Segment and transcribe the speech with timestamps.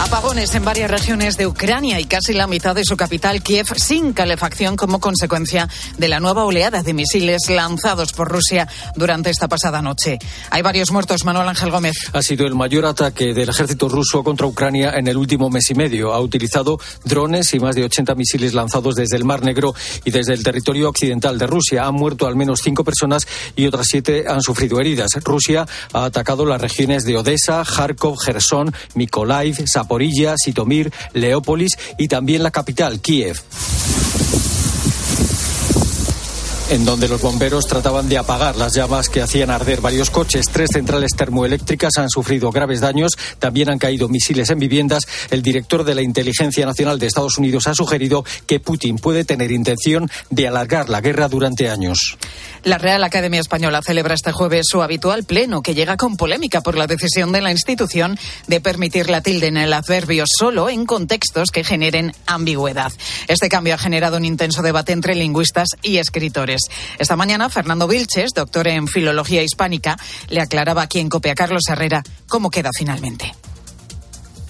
[0.00, 4.12] Apagones en varias regiones de Ucrania y casi la mitad de su capital, Kiev, sin
[4.12, 5.68] calefacción como consecuencia
[5.98, 10.18] de la nueva oleada de misiles lanzados por Rusia durante esta pasada noche.
[10.50, 11.94] Hay varios muertos, Manuel Ángel Gómez.
[12.12, 15.74] Ha sido el mayor ataque del ejército ruso contra Ucrania en el último mes y
[15.74, 16.12] medio.
[16.12, 19.74] Ha utilizado drones y más de 80 misiles lanzados desde el Mar Negro
[20.04, 21.86] y desde el territorio occidental de Rusia.
[21.86, 25.12] Han muerto al menos cinco personas y otras siete han sufrido heridas.
[25.22, 32.08] Rusia ha atacado las regiones de Odessa, Kharkov, Gerson, Mykolaiv, Zaporizhia Zaporilla, Sitomir, Leópolis y
[32.08, 33.36] también la capital, Kiev
[36.70, 40.46] en donde los bomberos trataban de apagar las llamas que hacían arder varios coches.
[40.50, 45.04] Tres centrales termoeléctricas han sufrido graves daños, también han caído misiles en viviendas.
[45.30, 49.52] El director de la Inteligencia Nacional de Estados Unidos ha sugerido que Putin puede tener
[49.52, 52.16] intención de alargar la guerra durante años.
[52.64, 56.78] La Real Academia Española celebra este jueves su habitual pleno, que llega con polémica por
[56.78, 61.50] la decisión de la institución de permitir la tilde en el adverbio solo en contextos
[61.50, 62.90] que generen ambigüedad.
[63.28, 66.62] Este cambio ha generado un intenso debate entre lingüistas y escritores.
[66.98, 69.98] Esta mañana, Fernando Vilches, doctor en Filología Hispánica,
[70.30, 73.34] le aclaraba aquí en Copia Carlos Herrera cómo queda finalmente.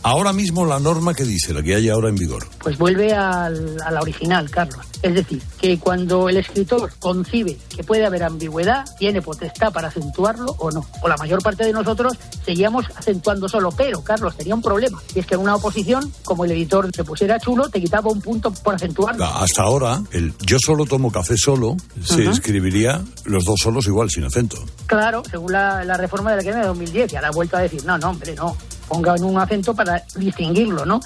[0.05, 2.47] Ahora mismo la norma que dice, la que hay ahora en vigor.
[2.59, 4.85] Pues vuelve a la original, Carlos.
[5.01, 10.55] Es decir, que cuando el escritor concibe que puede haber ambigüedad, tiene potestad para acentuarlo
[10.59, 10.85] o no.
[11.01, 13.71] O la mayor parte de nosotros seguíamos acentuando solo.
[13.71, 15.03] Pero, Carlos, tenía un problema.
[15.15, 18.21] Y es que en una oposición, como el editor se pusiera chulo, te quitaba un
[18.21, 19.25] punto por acentuarlo.
[19.25, 24.25] Hasta ahora, el yo solo tomo café solo se escribiría los dos solos igual, sin
[24.25, 24.57] acento.
[24.85, 27.13] Claro, según la, la reforma de la que de 2010.
[27.13, 28.55] Y ahora ha vuelto a decir, no, no, hombre, no
[28.89, 31.01] pongan un acento para distinguirlo, ¿no?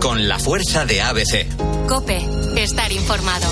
[0.00, 1.46] Con la fuerza de ABC.
[1.88, 3.46] Cope, estar informado.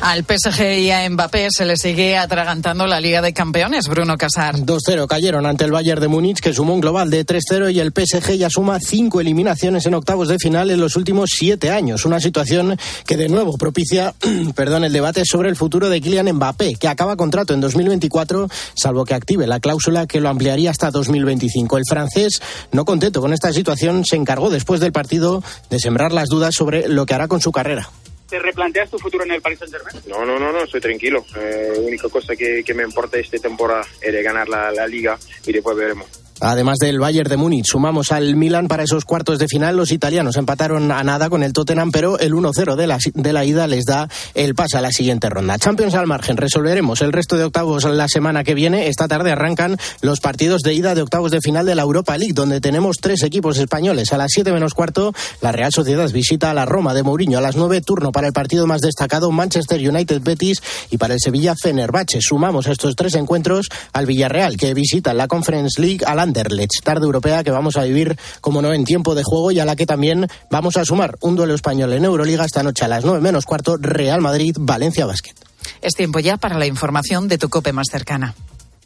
[0.00, 4.54] Al PSG y a Mbappé se le sigue atragantando la Liga de Campeones, Bruno Casar.
[4.54, 7.92] 2-0 cayeron ante el Bayern de Múnich, que sumó un global de 3-0 y el
[7.92, 12.04] PSG ya suma cinco eliminaciones en octavos de final en los últimos siete años.
[12.04, 14.14] Una situación que de nuevo propicia
[14.54, 19.04] perdón, el debate sobre el futuro de Kylian Mbappé, que acaba contrato en 2024, salvo
[19.04, 21.76] que active la cláusula que lo ampliaría hasta 2025.
[21.76, 26.28] El francés, no contento con esta situación, se encargó después del partido de sembrar las
[26.28, 27.90] dudas sobre lo que hará con su carrera.
[28.28, 30.02] ¿Te replanteas tu futuro en el Paris Saint-Germain?
[30.06, 31.24] No, no, no, no, estoy tranquilo.
[31.36, 35.52] Eh, la única cosa que, me importa esta temporada es ganar la, la liga y
[35.52, 36.27] después veremos.
[36.40, 39.76] Además del Bayern de Múnich, sumamos al Milan para esos cuartos de final.
[39.76, 43.44] Los italianos empataron a nada con el Tottenham, pero el 1-0 de la, de la
[43.44, 45.58] ida les da el pase a la siguiente ronda.
[45.58, 48.86] Champions al margen, resolveremos el resto de octavos la semana que viene.
[48.86, 52.34] Esta tarde arrancan los partidos de ida de octavos de final de la Europa League,
[52.34, 54.12] donde tenemos tres equipos españoles.
[54.12, 57.38] A las 7 menos cuarto, la Real Sociedad visita a la Roma de Mourinho.
[57.38, 61.20] A las 9, turno para el partido más destacado, Manchester United Betis y para el
[61.20, 62.20] Sevilla Fenerbahce.
[62.20, 67.42] Sumamos estos tres encuentros al Villarreal, que visita la Conference League al Anderlecht, tarde europea
[67.42, 70.26] que vamos a vivir, como no, en tiempo de juego y a la que también
[70.50, 73.76] vamos a sumar un duelo español en Euroliga esta noche a las nueve menos cuarto,
[73.78, 75.34] Real Madrid, Valencia Basket.
[75.82, 78.34] Es tiempo ya para la información de tu cope más cercana.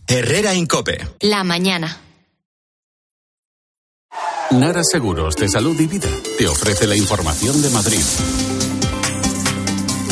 [0.07, 1.07] Herrera Incope.
[1.21, 1.99] La mañana.
[4.51, 8.03] Nara Seguros de Salud y Vida te ofrece la información de Madrid.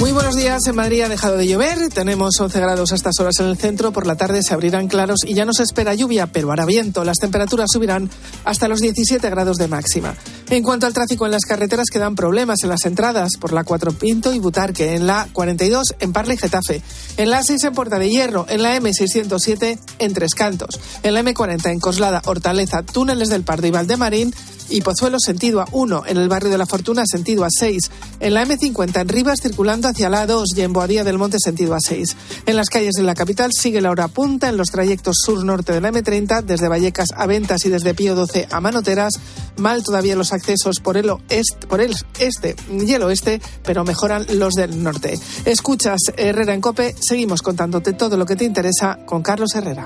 [0.00, 0.66] Muy buenos días.
[0.66, 1.90] En Madrid ha dejado de llover.
[1.90, 3.92] Tenemos 11 grados a estas horas en el centro.
[3.92, 7.04] Por la tarde se abrirán claros y ya no se espera lluvia, pero hará viento.
[7.04, 8.08] Las temperaturas subirán
[8.46, 10.16] hasta los 17 grados de máxima.
[10.48, 13.92] En cuanto al tráfico en las carreteras, quedan problemas en las entradas por la 4
[13.92, 16.82] Pinto y Butarque, en la 42 en Parla y Getafe,
[17.18, 21.22] en la 6 en Puerta de Hierro, en la M607 en Tres Cantos, en la
[21.22, 24.34] M40 en Coslada, Hortaleza, Túneles del Pardo y Valdemarín
[24.70, 29.00] y Pozuelo sentido A1, en el barrio de la Fortuna sentido A6, en la M50
[29.00, 32.14] en Rivas circulando hacia la A2 y en Boadía del Monte sentido A6.
[32.46, 35.80] En las calles de la capital sigue la hora punta en los trayectos sur-norte de
[35.80, 39.14] la M30 desde Vallecas a Ventas y desde Pío 12 a Manoteras.
[39.56, 44.26] Mal todavía los accesos por el, oeste, por el este y el oeste, pero mejoran
[44.34, 45.18] los del norte.
[45.44, 49.84] Escuchas Herrera en Cope, seguimos contándote todo lo que te interesa con Carlos Herrera.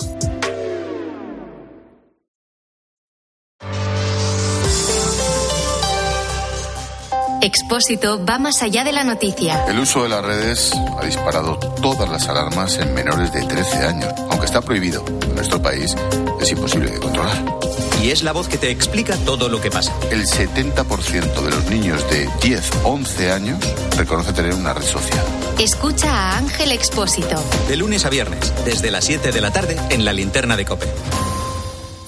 [7.44, 9.66] Expósito va más allá de la noticia.
[9.68, 14.14] El uso de las redes ha disparado todas las alarmas en menores de 13 años.
[14.30, 15.94] Aunque está prohibido en nuestro país,
[16.40, 17.36] es imposible de controlar.
[18.02, 19.92] Y es la voz que te explica todo lo que pasa.
[20.10, 23.58] El 70% de los niños de 10, 11 años
[23.94, 25.22] reconoce tener una red social.
[25.58, 27.44] Escucha a Ángel Expósito.
[27.68, 30.86] De lunes a viernes, desde las 7 de la tarde, en la linterna de Cope.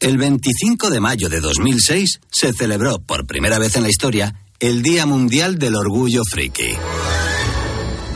[0.00, 4.80] El 25 de mayo de 2006 se celebró por primera vez en la historia el
[4.80, 6.70] Día Mundial del Orgullo Friki.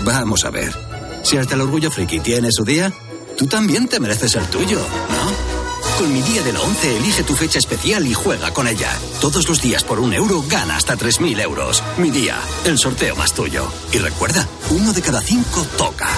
[0.04, 0.72] Vamos a ver,
[1.24, 2.92] si hasta el Orgullo Friki tiene su día,
[3.36, 5.98] tú también te mereces el tuyo, ¿no?
[5.98, 8.96] Con mi día de la 11 elige tu fecha especial y juega con ella.
[9.20, 11.82] Todos los días por un euro gana hasta 3.000 euros.
[11.98, 13.66] Mi día, el sorteo más tuyo.
[13.92, 16.08] Y recuerda, uno de cada cinco toca.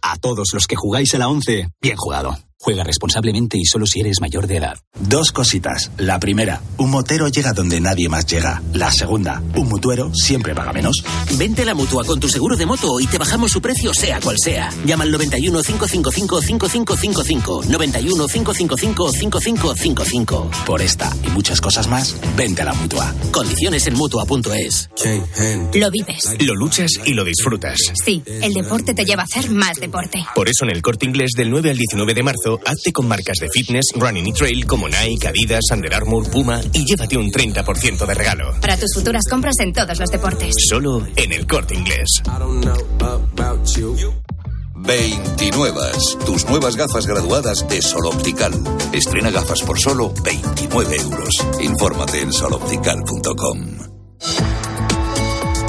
[0.00, 2.38] A todos los que jugáis a la 11, bien jugado.
[2.62, 4.78] Juega responsablemente y solo si eres mayor de edad.
[5.00, 5.90] Dos cositas.
[5.96, 8.62] La primera, un motero llega donde nadie más llega.
[8.72, 11.02] La segunda, un mutuero siempre paga menos.
[11.36, 14.20] Vente a la mutua con tu seguro de moto y te bajamos su precio sea
[14.20, 14.70] cual sea.
[14.86, 17.62] Llama al 91 555 5555.
[17.68, 20.50] 91 555 5555.
[20.64, 23.12] Por esta y muchas cosas más, vente a la mutua.
[23.32, 24.88] Condiciones en mutua.es.
[25.74, 26.36] Lo vives.
[26.38, 27.76] Lo luchas y lo disfrutas.
[28.04, 30.24] Sí, el deporte te lleva a hacer más deporte.
[30.36, 33.38] Por eso en el corte inglés del 9 al 19 de marzo, hazte con marcas
[33.38, 38.06] de fitness, running y trail como Nike, Adidas, Under Armour, Puma y llévate un 30%
[38.06, 38.54] de regalo.
[38.60, 40.54] Para tus futuras compras en todos los deportes.
[40.68, 42.22] Solo en el corte inglés.
[44.84, 45.80] 29.
[46.26, 48.52] Tus nuevas gafas graduadas de Sol Optical.
[48.92, 51.34] Estrena gafas por solo 29 euros.
[51.60, 54.71] Infórmate en soloptical.com.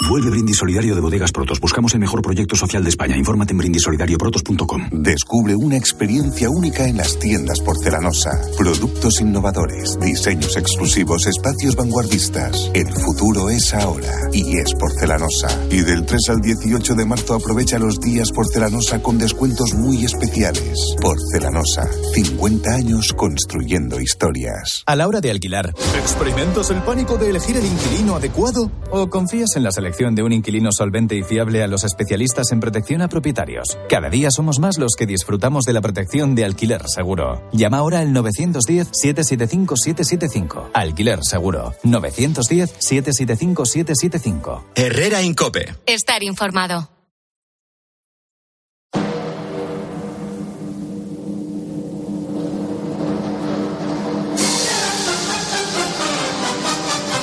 [0.00, 1.58] Vuelve Brindis Solidario de Bodegas Protos.
[1.58, 3.16] Buscamos el mejor proyecto social de España.
[3.16, 4.90] Infórmate en brindisolidarioprotos.com.
[4.92, 8.30] Descubre una experiencia única en las tiendas porcelanosa.
[8.58, 12.70] Productos innovadores, diseños exclusivos, espacios vanguardistas.
[12.74, 15.48] El futuro es ahora y es porcelanosa.
[15.70, 20.78] Y del 3 al 18 de marzo aprovecha los días porcelanosa con descuentos muy especiales.
[21.00, 21.88] Porcelanosa.
[22.12, 24.82] 50 años construyendo historias.
[24.84, 28.70] A la hora de alquilar, ¿experimentas el pánico de elegir el inquilino adecuado?
[28.90, 32.58] ¿O confías en la selección de un inquilino solvente y fiable a los especialistas en
[32.58, 33.78] protección a propietarios?
[33.88, 37.48] Cada día somos más los que disfrutamos de la protección de alquiler seguro.
[37.52, 40.70] Llama ahora al 910-775-775.
[40.74, 41.72] Alquiler seguro.
[41.84, 44.64] 910-775-775.
[44.74, 45.72] Herrera Incope.
[45.86, 46.90] Estar informado.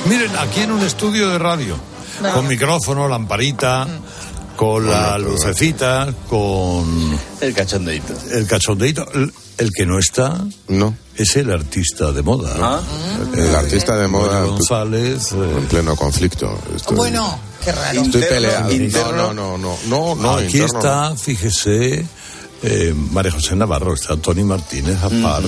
[0.06, 1.76] Miren, aquí en un estudio de radio,
[2.34, 3.86] con micrófono, lamparita,
[4.56, 7.18] con la lucecita, con...
[7.40, 8.14] El cachondeito.
[8.30, 9.06] El cachondeito.
[9.12, 10.44] El, el que no está...
[10.68, 10.96] No.
[11.16, 12.54] Es el artista de moda.
[12.58, 12.80] Ah.
[13.36, 14.40] El artista de moda...
[14.40, 15.32] Mario González...
[15.32, 16.58] eh, En pleno conflicto.
[16.74, 18.00] Estoy, Bueno, qué raro.
[18.02, 18.70] estoy peleado.
[19.12, 22.04] No, no, no, no, no, Aquí interno está, fíjese,
[22.62, 25.42] eh, María José Navarro, está Tony Martínez Apar,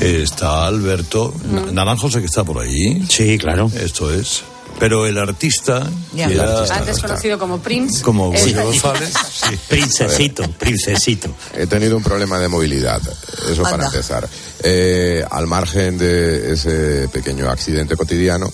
[0.00, 1.34] eh, está Alberto,
[1.72, 3.04] Naranjo sé que está por ahí.
[3.08, 3.70] Sí, claro.
[3.74, 4.44] Esto es.
[4.82, 6.26] Pero el artista, Ya.
[6.26, 8.02] que era- Antes conocido como Prince.
[8.02, 9.56] como Mario González, sí.
[9.68, 11.28] Princesito, princesito.
[11.54, 13.00] He tenido un problema de movilidad,
[13.48, 13.86] eso para Anda.
[13.86, 14.28] empezar.
[14.64, 18.48] Eh, al margen de ese pequeño accidente cotidiano,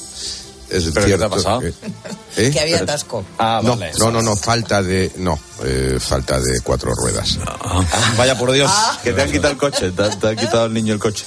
[0.68, 1.60] es ¿Pero qué te cierto ha pasado?
[1.60, 1.72] que-
[2.36, 2.50] ¿Eh?
[2.50, 3.24] que había atasco.
[3.38, 3.92] Ah, no, vale.
[3.98, 7.38] no, no, no, falta de, no, eh, falta de cuatro ruedas.
[7.46, 7.82] Ah,
[8.18, 8.70] Vaya por Dios,
[9.02, 11.24] que te han quitado el coche, te, te han quitado el niño el coche.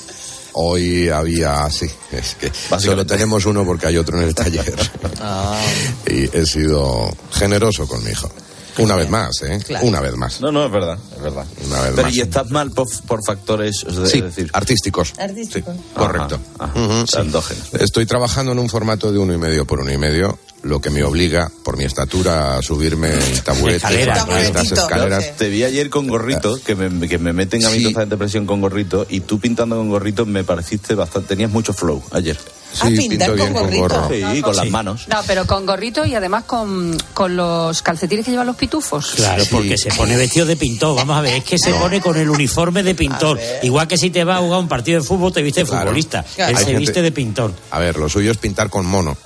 [0.53, 4.75] Hoy había, sí, es que solo tenemos uno porque hay otro en el taller.
[5.23, 5.55] Ah.
[6.07, 8.27] Y he sido generoso con mi hijo.
[8.77, 9.59] Una vez más, ¿eh?
[9.65, 9.85] Claro.
[9.85, 10.39] Una vez más.
[10.41, 11.45] No, no, es verdad, es verdad.
[11.67, 12.15] Una vez Pero más.
[12.15, 15.13] y estás mal por, por factores, es de- Sí, decir, artísticos.
[15.17, 15.73] Artístico.
[15.95, 16.39] Correcto.
[16.59, 16.73] Ajá,
[17.07, 17.17] sí.
[17.19, 17.73] endógenos.
[17.75, 20.89] Estoy trabajando en un formato de uno y medio por uno y medio, lo que
[20.89, 25.35] me obliga, por mi estatura, a subirme en taburetes, Escaleras, por estas escaleras.
[25.37, 27.93] Te vi ayer con gorrito, que me, que me meten a mí Sí.
[27.93, 32.01] de presión con gorrito, y tú pintando con gorrito me pareciste bastante, tenías mucho flow
[32.11, 32.37] ayer.
[32.73, 34.01] Sí, pintar pinto con bien con gorrito.
[34.01, 34.33] gorro.
[34.33, 35.07] Sí, con las manos.
[35.07, 39.11] No, pero con gorrito y además con, con los calcetines que llevan los pitufos.
[39.15, 40.95] Claro, porque se pone vestido de pintor.
[40.95, 43.39] Vamos a ver, es que se pone con el uniforme de pintor.
[43.63, 45.81] Igual que si te vas a jugar un partido de fútbol, te viste de Claro.
[45.87, 46.23] futbolista.
[46.35, 46.51] Claro.
[46.51, 47.53] Él Hay se gente- viste de pintor.
[47.71, 49.17] A ver, lo suyo es pintar con mono,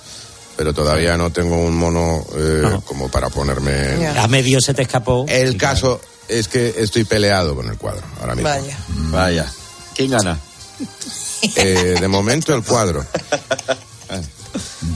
[0.56, 4.06] pero todavía no tengo un mono eh, como para ponerme...
[4.08, 5.24] A medio se te escapó.
[5.28, 8.48] El caso, es que estoy peleado con el cuadro ahora mismo.
[8.50, 8.76] Vaya.
[8.88, 9.52] Vaya.
[9.94, 10.38] ¿Quién gana?
[11.56, 13.04] Eh, de momento el cuadro.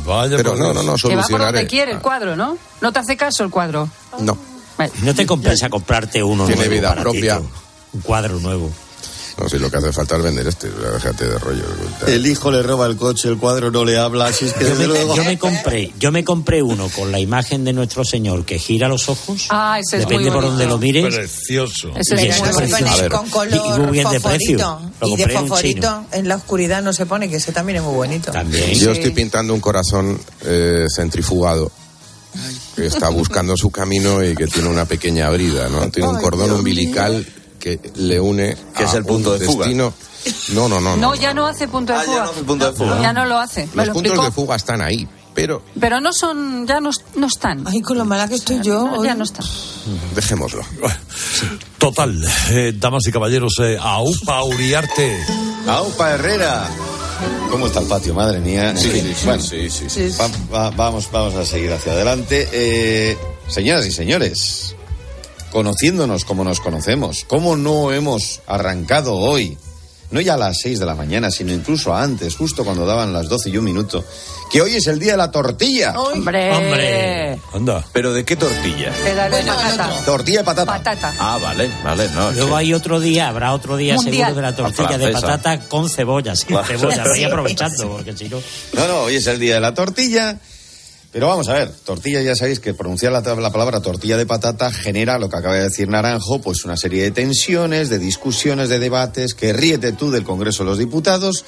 [0.05, 1.67] Vaya, Pero no, no, no, Que va por donde solucionaré.
[1.67, 2.57] quiere el cuadro, ¿no?
[2.81, 3.89] ¿No te hace caso el cuadro?
[4.19, 4.37] No.
[5.03, 7.41] ¿No te compensa comprarte uno Tiene nuevo vida para propia.
[7.93, 8.71] Un cuadro nuevo.
[9.41, 11.65] No, si lo que hace falta es vender este, déjate de rollo.
[12.07, 14.75] El hijo le roba el coche, el cuadro no le habla, así es que Yo
[14.75, 15.17] me, luego...
[15.17, 18.87] yo me compré, yo me compré uno con la imagen de nuestro Señor que gira
[18.87, 19.47] los ojos.
[19.49, 21.15] Ah, ese es Depende muy por donde lo mires.
[21.15, 21.91] Precioso.
[21.97, 22.77] Ese Y es es bonito.
[22.77, 23.09] precioso.
[23.31, 24.79] Con Y- y color muy bien de precio.
[25.03, 27.95] Y de en fosforito en la oscuridad no se pone, que ese también es muy
[27.95, 28.31] bonito.
[28.33, 28.75] También.
[28.75, 31.73] Yo estoy pintando un corazón eh, centrifugado
[32.77, 35.91] que está buscando su camino y que tiene una pequeña brida, ¿no?
[35.91, 37.27] Tiene un cordón umbilical
[37.61, 39.67] que le une Que es el punto un de fuga.
[39.67, 39.93] destino.
[40.53, 40.97] No, no, no.
[40.97, 42.25] No, ya no hace punto de Ah, ya fuga.
[42.25, 43.01] no hace punto de fuga.
[43.03, 43.69] Ya no lo hace.
[43.75, 44.25] Los lo puntos explicó.
[44.25, 47.65] de fuga están ahí, pero Pero no son, ya no, no están.
[47.67, 48.85] Ay, con lo mala que estoy yo.
[48.87, 49.47] No, ya no están.
[50.15, 50.63] dejémoslo.
[51.79, 52.15] Total,
[52.51, 55.19] eh, damas y caballeros, eh, AUPA Uriarte.
[55.67, 56.69] ¡Aupa Herrera!
[57.51, 58.15] ¿Cómo está el patio?
[58.15, 58.75] Madre mía.
[58.77, 60.09] Sí, sí, sí, bueno, sí, sí, sí.
[60.21, 62.49] va- va- vamos, vamos a seguir hacia adelante.
[62.53, 63.17] Eh,
[63.49, 64.75] señoras y señores,
[65.51, 69.57] conociéndonos como nos conocemos, ¿cómo no hemos arrancado hoy?
[70.11, 73.29] No ya a las 6 de la mañana, sino incluso antes, justo cuando daban las
[73.29, 74.05] 12 y un minuto,
[74.51, 75.93] que hoy es el día de la tortilla.
[75.97, 76.51] Hombre.
[76.53, 77.39] Hombre.
[77.55, 77.85] Anda.
[77.93, 78.93] ¿Pero de qué tortilla?
[79.05, 80.05] Te daré Bueno, el patata.
[80.05, 80.73] Tortilla de patata.
[80.73, 81.15] Patata.
[81.17, 82.33] Ah, vale, vale, no.
[82.33, 84.15] Luego hay otro día, habrá otro día Mundial.
[84.31, 87.05] seguro de la tortilla de patata con cebolla, sin La- cebolla.
[87.05, 87.25] Voy Sí.
[87.25, 88.39] aprovechando, porque si no.
[88.73, 90.41] No, no, hoy es el día de la tortilla.
[91.13, 94.73] Pero vamos a ver, tortilla ya sabéis que pronunciar la, la palabra tortilla de patata
[94.73, 98.79] genera lo que acaba de decir Naranjo, pues una serie de tensiones, de discusiones, de
[98.79, 101.45] debates, que ríete tú del Congreso de los Diputados.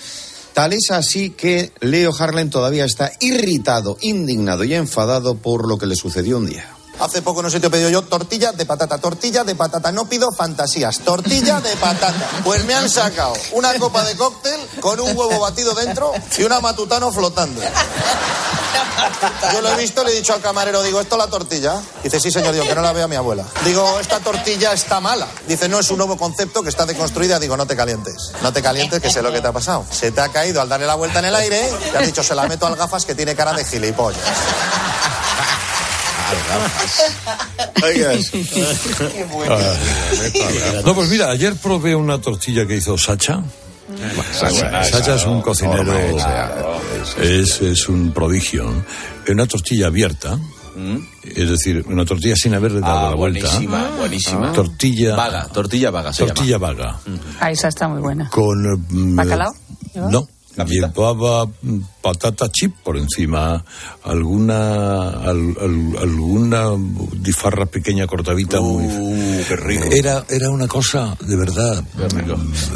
[0.52, 5.87] Tal es así que Leo Harlan todavía está irritado, indignado y enfadado por lo que
[5.87, 6.69] le sucedió un día.
[7.02, 9.90] Hace poco no sé te he pedido yo tortilla de patata, tortilla de patata.
[9.90, 12.28] No pido fantasías, tortilla de patata.
[12.44, 16.61] Pues me han sacado una copa de cóctel con un huevo batido dentro y una
[16.61, 17.61] matutano flotando.
[19.52, 21.80] Yo lo he visto, le he dicho al camarero, digo, ¿esto es la tortilla?
[22.04, 23.44] Dice, sí, señor, digo, que no la vea mi abuela.
[23.64, 25.26] Digo, esta tortilla está mala.
[25.49, 27.40] Dice, no, es un nuevo concepto que está deconstruida.
[27.40, 28.30] Digo, no te calientes.
[28.42, 29.85] No te calientes, que sé lo que te ha pasado.
[29.90, 32.37] Se te ha caído al darle la vuelta en el aire y has dicho, se
[32.37, 34.21] la meto al gafas que tiene cara de gilipollas.
[39.48, 40.82] Ah.
[40.84, 43.42] No, pues mira, ayer probé una tortilla que hizo Sacha.
[44.32, 46.54] Sacha, Sacha es un cocinero, Norma, o sea,
[47.22, 48.72] es, es un prodigio.
[49.28, 50.38] Una tortilla abierta,
[51.24, 53.40] es decir, una tortilla sin haberle dado Ah, la vuelta.
[53.46, 54.52] buenísima, buenísima.
[54.52, 56.98] Tortilla Vaga, tortilla vaga se tortilla vaga.
[57.40, 58.28] Ah, esa está muy buena.
[58.30, 58.62] Con.
[58.88, 59.54] mm, ¿Bacalao?
[59.94, 60.26] No.
[60.66, 63.64] Llevaba mm, patata chip por encima,
[64.04, 66.71] alguna al- al- alguna
[67.16, 68.87] difarra pequeña cortadita muy
[69.49, 69.85] qué rico.
[69.90, 71.82] era era una cosa de verdad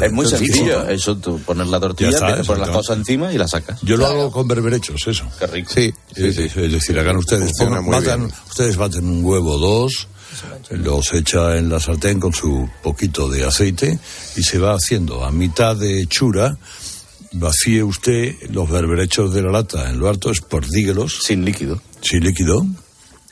[0.01, 3.37] Es muy sencillo, eso tú pones la tortilla, está, te pones las cosas encima y
[3.37, 3.79] la sacas.
[3.81, 5.25] Yo lo hago con berberechos, eso.
[5.39, 5.71] Qué rico.
[5.73, 6.41] Sí, sí, Es, sí.
[6.55, 10.07] es decir, hagan ustedes, pongan- batan- ustedes baten un huevo o dos,
[10.71, 13.99] los echa en la sartén con su poquito de aceite
[14.35, 16.57] y se va haciendo a mitad de chura.
[17.39, 21.19] Vacíe usted los berberechos de la lata en lo harto, espordíguelos.
[21.23, 21.81] Sin líquido.
[22.01, 22.65] Sin líquido.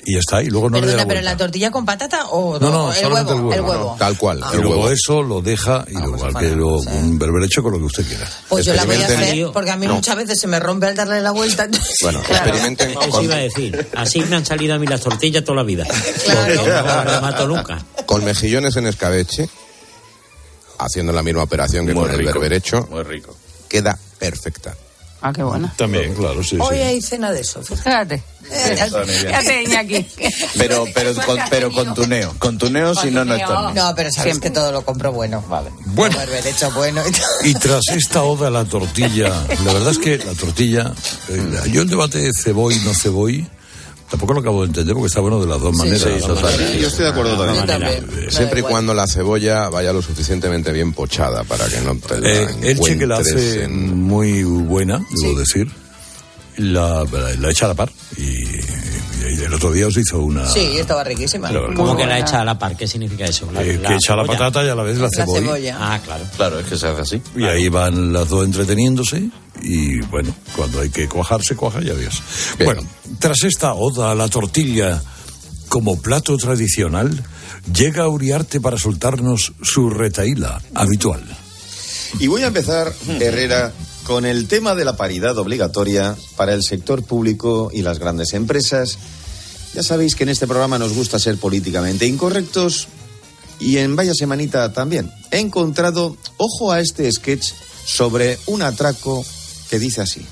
[0.07, 0.43] Y ya está.
[0.43, 2.93] Y luego no le da Perdona, la pero la tortilla con patata o No, no,
[2.93, 4.91] el, huevo, el huevo, no, Tal cual, Y el luego huevo.
[4.91, 8.29] eso lo deja y luego pues que lo, un berberecho con lo que usted quiera.
[8.47, 9.95] Pues yo la voy a hacer porque a mí No.
[9.95, 11.67] muchas veces se me rompe al darle la vuelta.
[12.03, 13.87] Bueno, experimenten Eso con, iba a decir.
[13.95, 15.85] Así me han salido a mí las tortillas toda la vida.
[16.27, 17.83] No las remato nunca.
[18.05, 19.49] con mejillones en escabeche,
[20.77, 23.35] haciendo la misma operación que Muy con el berberecho, Muy rico.
[23.75, 24.73] Queda perfecta.
[25.21, 25.73] Ah, qué buena.
[25.75, 26.81] También, claro, sí, Hoy sí.
[26.83, 27.61] hay cena de eso.
[27.63, 28.21] fíjate.
[28.43, 29.63] Fíjate.
[29.63, 30.05] Iñaki.
[30.57, 32.35] Pero, pero, con, pero con tuneo.
[32.37, 33.73] Con tuneo, si no, no es torneo.
[33.73, 34.49] No, pero sabes Siempre.
[34.51, 35.43] que todo lo compro bueno.
[35.49, 35.71] Vale.
[35.87, 36.15] Bueno.
[36.45, 37.01] hecho bueno.
[37.43, 37.49] y.
[37.49, 39.29] Y tras esta oda a la tortilla,
[39.65, 40.93] la verdad es que la tortilla,
[41.29, 43.47] eh, yo el debate de ceboy, no ceboy,
[44.09, 46.01] tampoco lo acabo de entender porque está bueno de las dos maneras.
[46.01, 46.79] sí, totalmente.
[46.79, 47.65] Yo estoy de acuerdo Yo también.
[48.05, 48.31] también.
[48.31, 52.29] Siempre y cuando la cebolla vaya lo suficientemente bien pochada para que no te la
[52.31, 55.67] Eh, Elche que la hace en- muy buena, debo decir,
[56.57, 57.91] la, la, la echa a la par.
[58.17, 58.43] Y,
[59.27, 60.47] y el otro día os hizo una...
[60.47, 61.49] Sí, estaba riquísima.
[61.49, 62.19] Claro, ¿Cómo Muy que la buena.
[62.27, 62.77] echa a la par?
[62.77, 63.49] ¿Qué significa eso?
[63.51, 65.41] La- eh, la que echa la patata y a la vez la La cebolla.
[65.41, 65.77] cebolla.
[65.79, 66.23] Ah, claro.
[66.37, 67.21] Claro, es que se hace así.
[67.35, 69.27] Y ahí van las dos entreteniéndose
[69.61, 72.21] y bueno, cuando hay que cuajar, se cuaja y adiós.
[72.57, 72.73] Bien.
[72.73, 75.01] Bueno, tras esta oda a la tortilla
[75.69, 77.23] como plato tradicional,
[77.73, 81.23] llega Uriarte para soltarnos su retaíla habitual.
[82.19, 83.73] Y voy a empezar, Herrera,
[84.05, 88.97] con el tema de la paridad obligatoria para el sector público y las grandes empresas.
[89.73, 92.87] Ya sabéis que en este programa nos gusta ser políticamente incorrectos
[93.59, 95.11] Y en Vaya Semanita también.
[95.31, 97.51] He encontrado, ojo a este sketch
[97.85, 99.25] sobre un atraco
[99.75, 100.25] que dice así.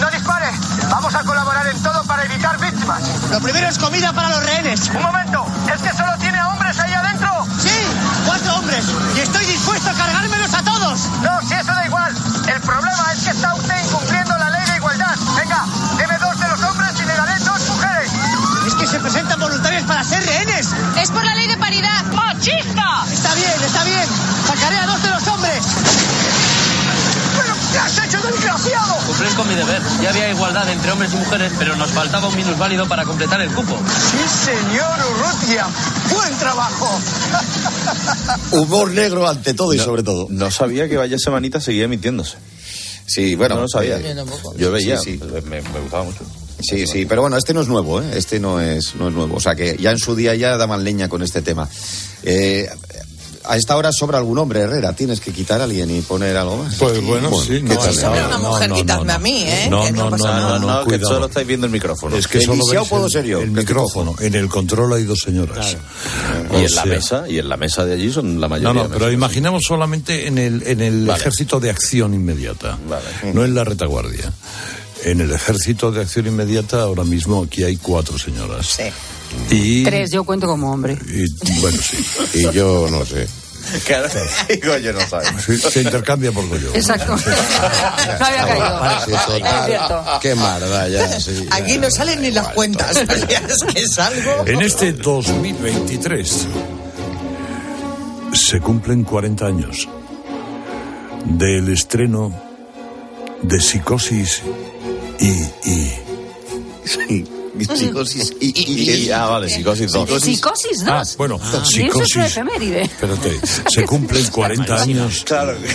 [0.00, 0.50] ¡No dispare!
[0.90, 3.00] Vamos a colaborar en todo para evitar víctimas.
[3.30, 4.90] Lo primero es comida para los rehenes.
[4.92, 7.30] Un momento, ¿es que solo tiene a hombres ahí adentro?
[7.62, 7.78] Sí,
[8.26, 8.84] cuatro hombres.
[9.14, 10.98] Y estoy dispuesto a cargármelos a todos.
[11.22, 12.12] No, si eso da igual.
[12.52, 15.16] El problema es que está usted incumpliendo la ley de igualdad.
[15.36, 15.64] Venga,
[15.96, 18.10] deme dos de los hombres y le daré dos mujeres.
[18.66, 20.74] Es que se presentan voluntarios para ser rehenes.
[21.00, 22.02] Es por la ley de paridad.
[22.14, 23.04] ¡Machista!
[23.12, 24.08] Está bien, está bien.
[24.44, 25.62] Sacaré a dos de los hombres.
[27.78, 28.96] ¿Pero qué has hecho, desgraciado?
[29.06, 29.80] Cumplir con mi deber.
[30.02, 33.50] Ya había igualdad entre hombres y mujeres, pero nos faltaba un minusválido para completar el
[33.50, 33.76] cupo.
[34.10, 35.66] Sí, señor Urrutia.
[36.12, 37.00] Buen trabajo.
[38.52, 40.26] Humor negro ante todo y sobre todo.
[40.30, 42.36] No sabía que Vaya Semanita seguía emitiéndose.
[43.06, 43.54] Sí, bueno.
[43.56, 43.98] No lo sabía.
[43.98, 44.14] eh,
[44.56, 45.24] Yo veía, Sí, sí.
[45.44, 46.24] Me, me gustaba mucho.
[46.60, 48.10] Sí, sí, pero bueno, este no es nuevo, ¿eh?
[48.16, 49.36] Este no es, no es nuevo.
[49.36, 51.68] O sea que ya en su día ya daban leña con este tema.
[52.24, 52.68] Eh,
[53.48, 54.92] a esta hora sobra algún hombre, Herrera.
[54.92, 56.74] Tienes que quitar a alguien y poner algo más.
[56.76, 59.66] Pues bueno, sí, no, no, Sobra una mujer, quitadme a mí, ¿eh?
[59.70, 62.16] No, no, no, no, no, No, que solo estáis viendo el micrófono.
[62.16, 63.38] Es que solo ¿Elisiao veis puedo ser yo?
[63.40, 64.14] el ¿Qué te micrófono.
[64.20, 65.76] En el control hay dos señoras.
[66.52, 68.82] Y en la mesa, y en la mesa de allí son la No, mayoría.
[68.84, 71.18] no, pero imaginamos solamente en el, en el Vale.
[71.20, 72.78] ejército de acción inmediata,
[73.32, 74.32] no en la retaguardia.
[75.04, 78.66] En el ejército de acción inmediata ahora mismo aquí hay cuatro señoras.
[78.66, 78.82] Sí.
[79.50, 80.98] Y, Tres, yo cuento como hombre.
[81.06, 82.04] y, bueno, sí.
[82.34, 83.26] Y yo no sé.
[83.84, 84.08] Claro,
[84.64, 85.26] Goyo no sabe.
[85.70, 86.70] Se intercambia por Goyo.
[86.74, 87.14] Exacto.
[87.16, 88.80] no había caído.
[89.04, 89.66] Sí, Es total.
[89.66, 90.04] cierto.
[90.22, 91.20] Qué marda ya.
[91.20, 91.54] sí, ya.
[91.56, 92.96] Aquí no salen ni las cuentas.
[93.06, 94.46] Es que es algo.
[94.46, 96.46] En este 2023
[98.32, 99.88] se cumplen 40 años
[101.26, 102.32] del estreno
[103.42, 104.42] de Psicosis
[105.20, 105.28] y...
[105.68, 105.92] y
[106.84, 107.26] Sí,
[107.64, 110.22] psicosis y, y- y- Ah, vale, psicosis 2.
[110.22, 110.88] Psicosis 2.
[110.88, 112.16] Ah, bueno, Y eso es una Psicosis...
[112.16, 112.82] efeméride.
[112.82, 115.24] Espérate, se cumplen 40 años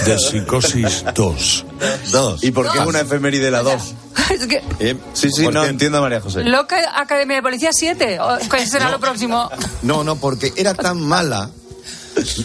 [0.06, 1.66] de Psicosis 2.
[2.12, 2.44] dos.
[2.44, 3.74] ¿Y por qué una efeméride la 2?
[4.30, 6.44] Es que Eh, Sí, sí, ¿por no entiendo a María José.
[6.44, 8.20] Loca Academia de Policía 7.
[8.20, 9.50] ¿O ¿Cuál será lo próximo?
[9.82, 11.50] No, no, porque era tan mala,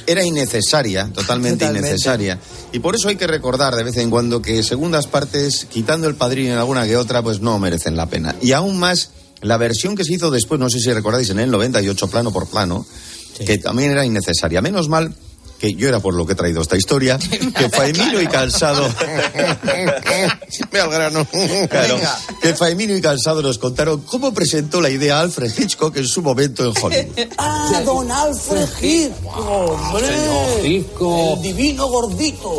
[0.07, 1.89] era innecesaria, totalmente, Totalmente.
[1.91, 2.39] innecesaria.
[2.73, 6.15] Y por eso hay que recordar de vez en cuando que segundas partes, quitando el
[6.17, 8.35] padrino en alguna que otra, pues no merecen la pena.
[8.41, 9.11] Y aún más,
[9.43, 12.49] la versión que se hizo después, no sé si recordáis, en el 98, plano por
[12.49, 12.87] plano,
[13.47, 14.61] que también era innecesaria.
[14.61, 15.15] Menos mal
[15.59, 17.19] que yo era por lo que he traído esta historia,
[17.57, 18.89] que Faemino y Cansado...
[20.73, 21.27] Me al grano.
[21.69, 21.97] Claro,
[22.41, 26.65] que Faemino y Cansado nos contaron cómo presentó la idea Alfred Hitchcock en su momento
[26.65, 27.29] en Hollywood.
[27.39, 30.07] Ah, don Alfred Hitchcock, hombre.
[30.65, 32.53] El divino gordito.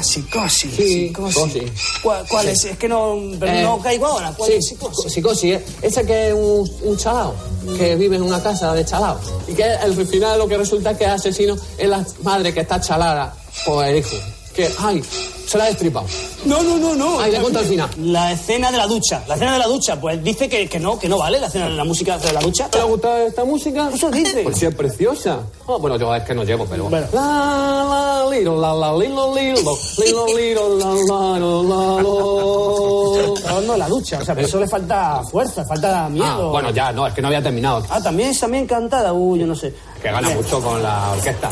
[0.00, 0.74] Psicosis.
[0.74, 1.62] Psicosis.
[2.02, 2.64] ¿Cuál, cuál es?
[2.64, 4.32] Es que no, pero Eh, no caigo ahora.
[4.36, 5.12] ¿Cuál Sí, es psicosis?
[5.12, 5.54] psicosis.
[5.54, 5.64] ¿eh?
[5.82, 7.34] Ese que es un, un chalao,
[7.76, 9.18] que vive en una casa de chalao.
[9.48, 12.60] Y que al final lo que resulta es que es asesino es la madre que
[12.60, 14.16] está chalada por el hijo.
[14.54, 15.02] Que, ay,
[15.46, 16.06] se la ha destripado.
[16.44, 17.26] No, no, no, no.
[17.26, 17.90] Le cuento al final.
[17.98, 19.20] La escena de la ducha.
[19.26, 20.00] La escena de la ducha.
[20.00, 22.38] Pues dice que, que no, que no vale la escena de la música de la
[22.40, 22.68] ducha.
[22.70, 23.90] ¿Te ha gustado esta música?
[23.92, 24.44] Eso dice.
[24.44, 25.40] Pues sí, es preciosa.
[25.66, 26.84] Ah, bueno, yo es que no llevo, pero...
[26.88, 27.06] Bueno.
[27.12, 29.76] La, la, liro, la, la, lilo, lilo,
[30.36, 31.96] lilo, la, la, la.
[33.44, 34.20] Pero no la ducha.
[34.20, 36.48] O sea, pero eso le falta fuerza, falta miedo.
[36.48, 37.84] Ah, bueno, ya, no, es que no había terminado.
[37.88, 39.12] Ah, también es también cantada.
[39.12, 39.74] Uy, yo no sé.
[40.04, 41.50] Que gana mucho con la orquesta.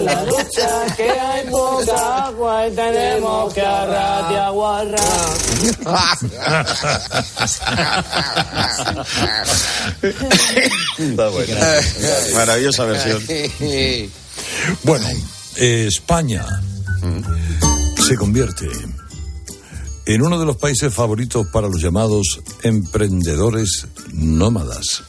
[0.00, 5.36] La ducha, que hay poca agua y tenemos que arrar y aguarrar.
[10.98, 11.54] Está bueno.
[12.34, 13.22] Maravillosa versión.
[14.84, 15.06] Bueno,
[15.56, 16.46] eh, España
[18.06, 18.70] se convierte
[20.06, 25.02] en uno de los países favoritos para los llamados emprendedores nómadas.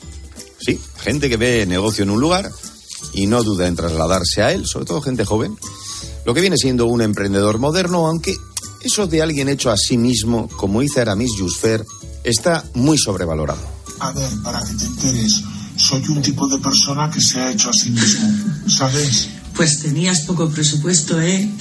[0.65, 2.51] Sí, gente que ve negocio en un lugar
[3.13, 5.55] y no duda en trasladarse a él, sobre todo gente joven.
[6.25, 8.35] Lo que viene siendo un emprendedor moderno, aunque
[8.81, 11.85] eso de alguien hecho a sí mismo, como dice Aramis Jusfer,
[12.23, 13.61] está muy sobrevalorado.
[13.99, 15.43] A ver, para que te enteres,
[15.77, 18.27] soy un tipo de persona que se ha hecho a sí mismo,
[18.67, 19.29] ¿sabes?
[19.55, 21.49] Pues tenías poco presupuesto, ¿eh?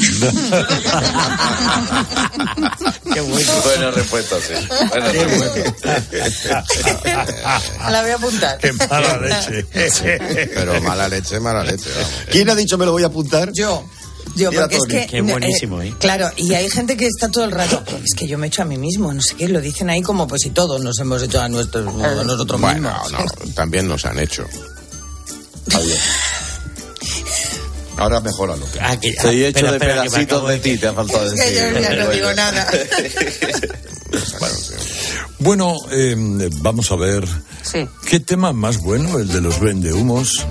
[3.12, 3.52] Qué bueno.
[3.62, 4.54] Buena respuesta, sí.
[4.88, 6.64] Buena respuesta.
[7.90, 8.58] La voy a apuntar.
[8.58, 9.66] Qué mala leche.
[10.54, 11.88] Pero mala leche, mala leche.
[11.94, 12.10] vamos.
[12.30, 13.52] ¿Quién ha dicho me lo voy a apuntar?
[13.52, 13.84] Yo.
[14.34, 15.06] Yo, porque es que.
[15.06, 15.94] Qué buenísimo, eh, ¿eh?
[16.00, 17.84] Claro, y hay gente que está todo el rato.
[18.02, 20.02] Es que yo me he hecho a mí mismo, no sé qué, lo dicen ahí
[20.02, 23.12] como pues si todos nos hemos hecho a, nuestros, a nosotros Bueno, mismos.
[23.12, 24.44] no, también nos han hecho.
[27.94, 28.12] Está bien.
[28.12, 28.66] Ahora mejóralo.
[29.00, 31.58] Te he hecho de pedacitos de ti, te ha faltado Es decir.
[31.58, 32.68] que yo ya no digo nada.
[35.40, 36.14] Bueno, eh,
[36.60, 37.26] vamos a ver.
[37.62, 37.86] Sí.
[38.06, 39.18] ¿Qué tema más bueno?
[39.18, 40.46] El de los vendehumos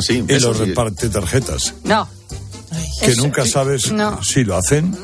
[0.00, 0.64] Sí, y eso los sí.
[0.66, 1.74] reparte tarjetas.
[1.84, 2.08] No.
[3.00, 4.22] Que Eso- nunca sabes No.
[4.22, 4.94] si lo hacen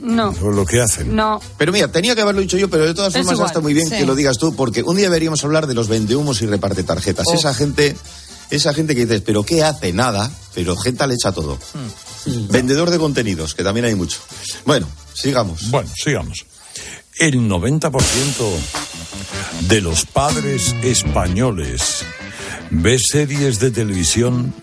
[0.00, 0.34] No.
[0.42, 1.14] o lo que hacen.
[1.14, 1.40] No.
[1.58, 3.96] Pero mira, tenía que haberlo dicho yo, pero de todas formas está muy bien sí.
[3.98, 7.26] que lo digas tú, porque un día deberíamos hablar de los vendehumos y reparte tarjetas.
[7.28, 7.34] Oh.
[7.34, 7.94] Esa gente,
[8.50, 9.92] esa gente que dices, pero ¿qué hace?
[9.92, 11.58] Nada, pero gente le echa todo.
[12.26, 14.18] Vendedor de contenidos, que también hay mucho.
[14.64, 15.70] Bueno, sigamos.
[15.70, 16.44] Bueno, sigamos.
[17.18, 17.90] El 90%
[19.68, 22.04] de los padres españoles
[22.70, 24.54] ve series de televisión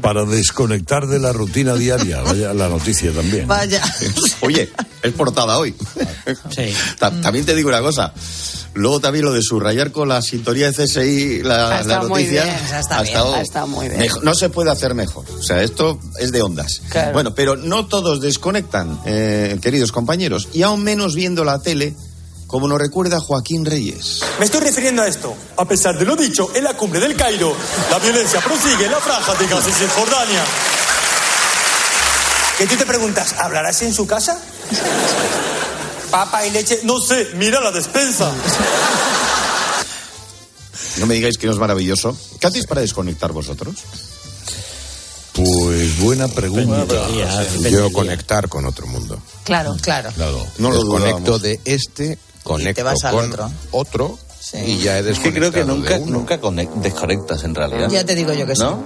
[0.00, 2.22] para desconectar de la rutina diaria.
[2.22, 3.46] Vaya la noticia también.
[3.46, 3.82] Vaya.
[4.40, 4.68] Oye,
[5.02, 5.74] es portada hoy.
[6.98, 8.12] Ta- También te digo una cosa.
[8.74, 12.44] Luego también lo de subrayar con la sintonía de CSI la, noticia.
[12.44, 14.08] bien, esa está ha bien, estado ha estado muy bien.
[14.22, 15.26] no se puede hacer mejor.
[15.30, 16.80] O sea, esto es de ondas.
[16.88, 17.12] Claro.
[17.12, 20.48] Bueno, pero no todos desconectan, eh, queridos compañeros.
[20.54, 21.94] Y aún menos viendo la tele,
[22.46, 24.20] como nos recuerda Joaquín Reyes.
[24.38, 25.34] Me estoy refiriendo a esto.
[25.56, 27.54] A pesar de lo dicho, en la cumbre del Cairo,
[27.90, 30.44] la violencia prosigue en la franja de Gaza y Cisjordania.
[32.58, 34.38] Que tú te preguntas, ¿hablarás en su casa?
[36.12, 38.30] Papa y leche, no sé, mira la despensa.
[40.98, 42.14] No me digáis que no es maravilloso.
[42.38, 43.74] ¿Qué hacéis para desconectar vosotros?
[45.32, 46.84] Pues buena pregunta.
[47.70, 49.18] Yo conectar con otro mundo.
[49.44, 50.10] Claro, claro.
[50.14, 50.46] Claro.
[50.58, 51.42] No lo Desconecto dudamos.
[51.42, 53.50] de este, conecto vas al con otro.
[53.70, 54.18] otro,
[54.66, 56.12] y ya he Es que desconectado creo que nunca, de uno.
[56.18, 57.88] nunca conec- desconectas en realidad.
[57.88, 58.62] Ya te digo yo que sí.
[58.62, 58.84] ¿No?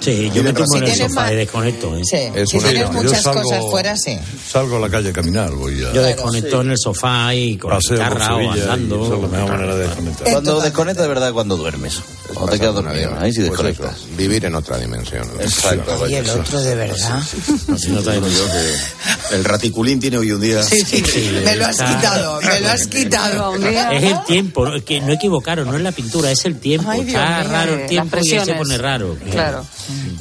[0.00, 1.96] Sí, yo me tumbo Si en el sofá más- y desconecto.
[1.96, 2.02] ¿eh?
[2.04, 2.16] Sí.
[2.34, 4.18] Es si tienes muchas salgo- cosas fuera, sí.
[4.50, 7.70] Salgo a la calle a caminar, voy a Yo desconecto en el sofá y con
[7.70, 9.04] la paseo por guitarra o andando.
[9.06, 10.30] esa es la mejor manera de desconectar.
[10.32, 12.00] Cuando desconectas de verdad cuando duermes.
[12.34, 13.16] Cuando te quedas dormido.
[13.18, 13.96] Ahí sí Pues desconectas.
[13.96, 15.28] eso, vivir en otra dimensión.
[15.40, 16.08] Exacto.
[16.08, 17.22] Y el otro de verdad.
[17.68, 20.62] Digo yo que el raticulín tiene hoy un día.
[20.62, 23.54] Sí, sí, Me lo has quitado, me lo has quitado.
[23.90, 26.90] Es el tiempo, no, es que no equivocaron, no es la pintura, es el tiempo.
[26.90, 29.16] Ay, Dios Está mío, raro el tiempo y él se pone raro.
[29.30, 29.64] Claro.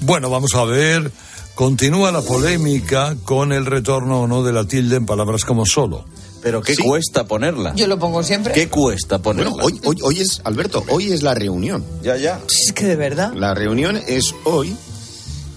[0.01, 1.12] Bueno, vamos a ver.
[1.56, 6.04] Continúa la polémica con el retorno o no de la tilde en palabras como solo.
[6.41, 7.73] Pero ¿qué cuesta ponerla?
[7.75, 8.54] Yo lo pongo siempre.
[8.54, 9.51] ¿Qué cuesta ponerla?
[9.51, 11.84] Bueno, hoy, hoy, hoy es, Alberto, hoy es la reunión.
[12.04, 12.39] Ya, ya.
[12.47, 13.34] Es que de verdad.
[13.34, 14.75] La reunión es hoy.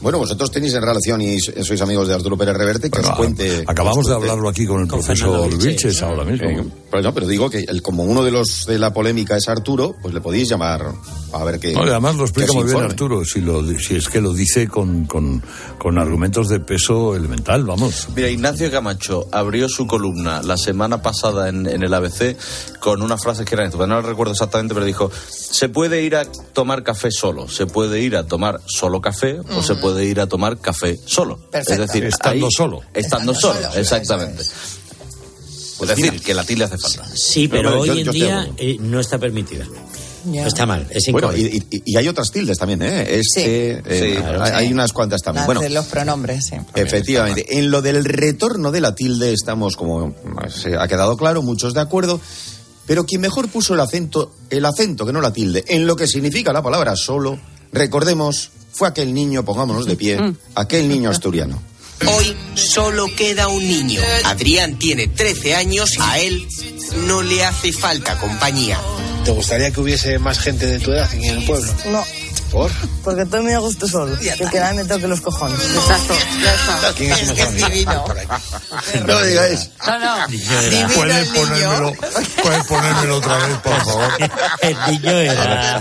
[0.01, 3.17] Bueno, vosotros tenéis en relación y sois amigos de Arturo Pérez Reverte, que Bueno, os
[3.19, 3.65] cuente.
[3.67, 4.31] Acabamos os de cuente.
[4.31, 6.03] hablarlo aquí con el Con profesor Vilches.
[6.03, 6.49] Ahora mismo.
[6.49, 9.49] Eh, pero no, pero digo que el- como uno de los de la polémica es
[9.49, 10.87] Arturo, pues le podéis llamar
[11.33, 11.73] a ver qué.
[11.73, 12.77] No, además lo explica muy bien.
[12.83, 15.43] Arturo, si, lo, si es que lo dice con, con,
[15.79, 18.09] con argumentos de peso elemental, vamos.
[18.15, 22.37] Mira, Ignacio Camacho abrió su columna la semana pasada en, en el ABC
[22.81, 26.15] con unas frases que eran esto, no lo recuerdo exactamente, pero dijo, se puede ir
[26.15, 30.21] a tomar café solo, se puede ir a tomar solo café o se puede ir
[30.21, 31.39] a tomar café solo.
[31.51, 31.83] Perfecto.
[31.83, 32.81] Es decir, Estando ahí- solo.
[32.95, 34.43] Estando, Estando solo, solo, exactamente.
[34.43, 37.07] Es decir, que la tilde hace falta.
[37.15, 39.65] Sí, pero Pero hoy yo- en yo día eh, no está permitida.
[40.25, 40.47] Ya.
[40.47, 43.07] Está mal, es Bueno, y, y- y hay otras tildes también, ¿eh?
[43.21, 43.83] Este, eh,
[44.17, 45.43] Sí, hay, hay unas cuantas también.
[45.43, 46.57] Las Bueno, de los pronombres, sí.
[46.75, 47.59] Efectivamente.
[47.59, 50.15] En lo del retorno de la tilde estamos, como
[50.51, 52.21] se ha quedado claro, muchos de acuerdo.
[52.87, 56.09] Pero quien mejor puso el acento, el acento que no la tilde, en lo que
[56.09, 57.39] significa la palabra solo,
[57.73, 60.19] recordemos, fue aquel niño, pongámonos de pie,
[60.55, 61.61] aquel niño asturiano.
[62.07, 64.01] Hoy solo queda un niño.
[64.25, 66.49] Adrián tiene 13 años y a él
[67.07, 68.79] no le hace falta compañía.
[69.25, 71.73] ¿Te gustaría que hubiese más gente de tu edad en el pueblo?
[71.91, 72.05] No,
[72.51, 72.71] ¿Por?
[73.05, 74.19] porque estoy muy a gusto solo.
[74.19, 75.59] Que que nadie me toque los cojones.
[75.61, 76.93] Exacto, ya está.
[76.95, 78.05] ¿Quién es, Es que es divino.
[79.07, 79.71] No me digáis.
[79.87, 80.29] No, no.
[80.29, 81.35] Divino ¿Puedes el niño.
[81.35, 81.93] ponérmelo,
[82.43, 84.13] puedes ponérmelo otra vez, por favor?
[84.63, 85.81] El niño era...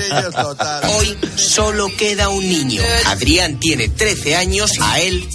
[0.98, 2.82] Hoy solo queda un niño.
[3.06, 5.28] Adrián tiene 13 años a él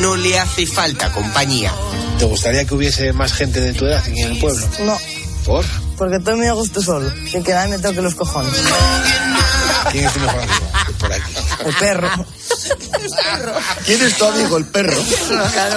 [0.00, 1.72] no le hace falta compañía.
[2.18, 4.66] ¿Te gustaría que hubiese más gente de tu edad en el pueblo?
[4.80, 4.98] No,
[5.44, 5.64] ¿Por?
[6.00, 7.12] Porque estoy muy a gusto solo.
[7.30, 8.54] Que que nadie me toque los cojones.
[9.92, 10.66] ¿Quién es tu mejor amigo?
[10.98, 11.32] Por aquí.
[11.66, 12.08] El perro.
[13.84, 14.96] ¿Quién es tu amigo, el perro?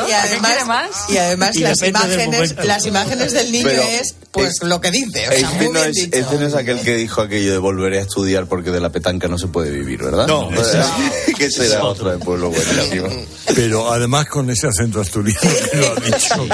[0.07, 0.89] Y además, más?
[1.09, 5.27] y además Y las imágenes, las imágenes del niño Pero es pues lo que dice.
[5.27, 6.17] O sea, Este muy no, bien es, dicho.
[6.17, 9.27] este no es aquel que dijo aquello de volveré a estudiar porque de la petanca
[9.27, 10.27] no se puede vivir, ¿verdad?
[10.27, 13.07] No, ese es- que será otro de pueblo buenísimo.
[13.55, 15.39] Pero además con ese acento asturiano
[15.71, 16.47] que lo ha dicho.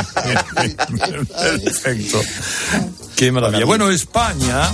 [1.63, 2.21] Perfecto.
[3.15, 3.65] Qué maravilla.
[3.65, 4.69] Bueno, España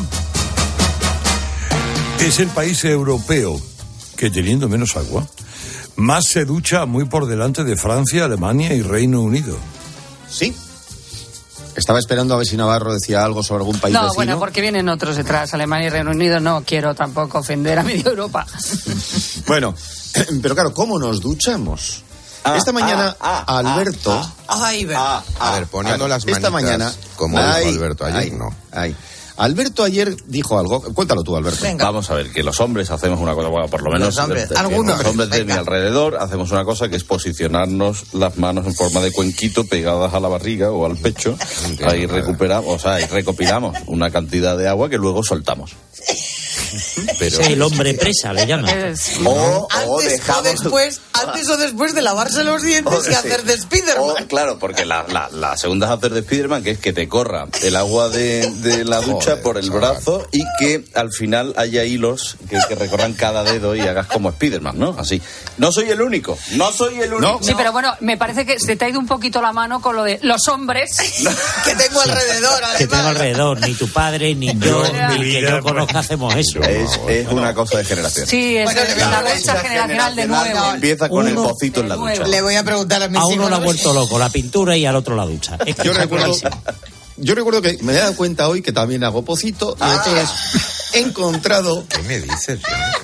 [2.19, 3.61] es el país europeo
[4.17, 5.27] que teniendo menos agua,
[5.97, 9.57] más se ducha muy por delante de Francia, Alemania y Reino Unido.
[10.29, 10.55] Sí.
[11.75, 14.15] Estaba esperando a ver si Navarro decía algo sobre algún país No, vecino.
[14.15, 16.39] bueno, porque vienen otros detrás, Alemania y Reino Unido.
[16.39, 18.45] No quiero tampoco ofender a media Europa.
[19.47, 19.75] Bueno,
[20.41, 22.01] pero claro, ¿cómo nos duchamos?
[22.43, 24.11] Ah, Esta mañana, ah, ah, Alberto.
[24.47, 24.95] ah, ver.
[24.95, 28.55] Ah, A ver, poniendo ah, las esta manitas, mañana, como dijo Alberto ayer, ay, no.
[28.71, 28.95] ay.
[29.37, 30.81] Alberto ayer dijo algo.
[30.93, 31.65] Cuéntalo tú, Alberto.
[31.77, 34.45] Vamos a ver, que los hombres hacemos una cosa, bueno, por lo menos Los hombres,
[34.45, 34.97] eh, que algunos.
[34.97, 35.59] los hombres de mi Venga.
[35.59, 40.19] alrededor hacemos una cosa que es posicionarnos las manos en forma de cuenquito pegadas a
[40.19, 41.37] la barriga o al pecho.
[41.85, 45.71] Ahí recuperamos, o sea, ahí recopilamos una cantidad de agua que luego soltamos.
[47.19, 48.93] Ese es el hombre presa, le llaman.
[49.25, 53.13] O, o Antes o dejamos- después, antes o después de lavarse los dientes y sí.
[53.13, 54.23] hacer de Spiderman.
[54.23, 57.07] O, claro, porque la, la, la segunda es hacer de Spiderman, que es que te
[57.07, 61.83] corra el agua de, de la ducha por el brazo y que al final haya
[61.83, 64.95] hilos que, que recorran cada dedo y hagas como Spiderman, ¿no?
[64.97, 65.21] Así.
[65.57, 67.39] No soy el único, no soy el único.
[67.41, 69.95] Sí, pero bueno, me parece que se te ha ido un poquito la mano con
[69.95, 70.97] lo de los hombres.
[71.63, 74.83] que tengo alrededor, Que tengo alrededor, ni tu padre, ni yo,
[75.17, 76.61] ni que yo conozca hacemos eso.
[76.61, 78.27] Es, es una cosa de generación.
[78.27, 80.73] Sí, es Bueno, la brecha generacional de nuevo.
[80.73, 82.27] Empieza con el pocito en la ducha.
[82.27, 83.49] Le voy a preguntar a mis A uno hijos.
[83.49, 85.57] le ha vuelto loco la pintura y al otro la ducha.
[85.65, 86.33] Es que Yo recuerdo.
[87.17, 90.29] Yo recuerdo que me he dado cuenta hoy que también hago pocito y entonces
[90.93, 91.85] he encontrado.
[91.87, 92.59] ¿Qué me dices?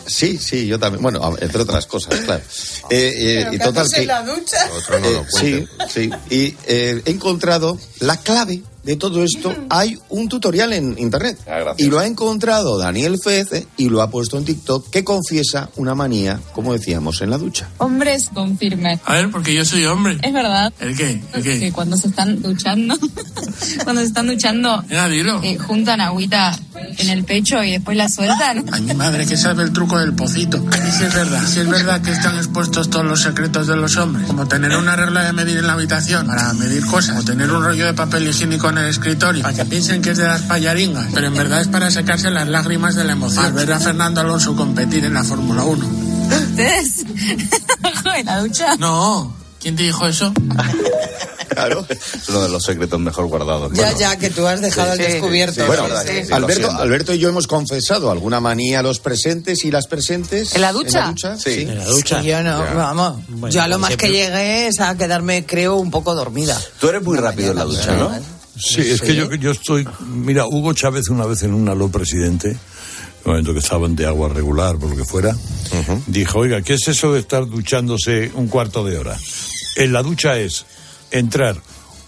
[0.05, 1.01] Sí, sí, yo también.
[1.01, 2.41] Bueno, entre otras cosas, claro.
[2.89, 4.01] Eh, eh, ¿Pero y total que.
[4.01, 4.69] en la ducha?
[4.77, 5.87] Otro no Eh, lo sí, cuenta.
[5.89, 6.09] sí.
[6.29, 9.55] Y eh, he encontrado la clave de todo esto.
[9.69, 11.37] Hay un tutorial en internet.
[11.47, 15.69] Ah, y lo ha encontrado Daniel Fez y lo ha puesto en TikTok que confiesa
[15.75, 17.69] una manía, como decíamos, en la ducha.
[17.77, 18.99] Hombres confirmen.
[19.05, 20.17] A ver, porque yo soy hombre.
[20.21, 21.21] Es verdad ¿El qué?
[21.33, 21.71] ¿El que qué?
[21.71, 22.97] cuando se están duchando,
[23.83, 26.57] cuando se están duchando, eh, juntan agüita
[26.97, 28.65] en el pecho y después la sueltan.
[28.71, 30.57] Ay, mi madre, que sabe el truco del pocito.
[30.57, 33.97] Y si es verdad, si es verdad que están expuestos todos los secretos de los
[33.97, 37.51] hombres, como tener una regla de medir en la habitación para medir cosas, o tener
[37.51, 40.41] un rollo de papel higiénico en el escritorio, para que piensen que es de las
[40.43, 43.45] payaringas, pero en verdad es para secarse las lágrimas de la emoción.
[43.45, 45.85] Al ver a Fernando Alonso competir en la Fórmula 1.
[46.31, 47.05] ¿Ustedes?
[48.17, 48.75] en la ducha.
[48.77, 50.33] No, ¿quién te dijo eso?
[51.49, 51.85] Claro.
[51.89, 53.73] Es uno de los secretos mejor guardados.
[53.73, 55.55] Ya, Bueno, ya, que tú has dejado Sí, al sí, descubierto.
[55.61, 56.71] sí, Bueno, que sí, lo Alberto.
[56.71, 60.55] Alberto y yo hemos confesado alguna manía a los presentes y las presentes.
[60.55, 61.13] ¿En la ducha?
[61.37, 61.63] Sí.
[61.63, 62.21] En la ducha.
[62.21, 62.73] Sí, yo no, Ya.
[62.73, 63.15] vamos.
[63.27, 66.15] Bueno, yo a lo por más que ejemplo- llegué es a quedarme, creo, un poco
[66.15, 66.57] dormida.
[66.79, 68.11] Tú eres muy rápido en la ducha, ¿no?
[68.61, 69.87] Sí, es que yo, yo estoy.
[70.07, 72.57] Mira, Hugo Chávez una vez en un aló presidente, en
[73.25, 75.35] el momento que estaban de agua regular, por lo que fuera,
[76.07, 79.17] dijo: Oiga, ¿qué es eso de estar duchándose un cuarto de hora?
[79.77, 80.65] En la ducha es
[81.09, 81.59] entrar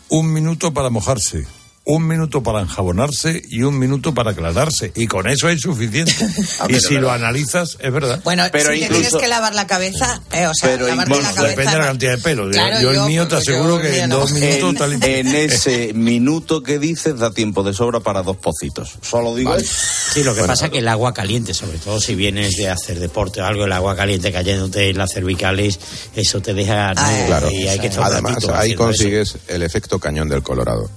[0.09, 1.47] un minuto para mojarse.
[1.85, 4.93] Un minuto para enjabonarse y un minuto para aclararse.
[4.95, 6.13] Y con eso es suficiente.
[6.59, 8.21] Ah, y si lo analizas, es verdad.
[8.23, 11.11] Bueno, Pero si te incluso- tienes que lavar la cabeza, eh, o sea, Pero lavarte
[11.11, 11.49] incluso- la cabeza.
[11.49, 12.45] Depende de la cantidad de pelo.
[12.45, 14.19] Yo- Claro, yo, el mío te yo aseguro que en no.
[14.19, 15.09] dos minutos está En, limpio.
[15.17, 18.93] en ese minuto que dices da tiempo de sobra para dos pocitos.
[19.01, 19.53] Solo digo.
[19.59, 22.99] Sí, lo que pasa es que el agua caliente, sobre todo si vienes de hacer
[22.99, 25.79] deporte o algo, el agua caliente cayéndote en las cervicales,
[26.15, 26.93] eso te deja...
[26.93, 27.01] ¿no?
[27.01, 27.51] Ah, Claro.
[27.51, 28.77] Y hay que Además, ahí eso.
[28.77, 30.89] consigues el efecto cañón del Colorado.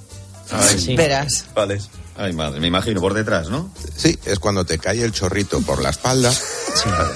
[0.79, 0.97] Sí.
[0.97, 1.47] Verás.
[1.55, 1.79] Vale.
[2.19, 3.71] Ay, madre, me imagino por detrás, ¿no?
[3.95, 6.33] Sí, es cuando te cae el chorrito por la espalda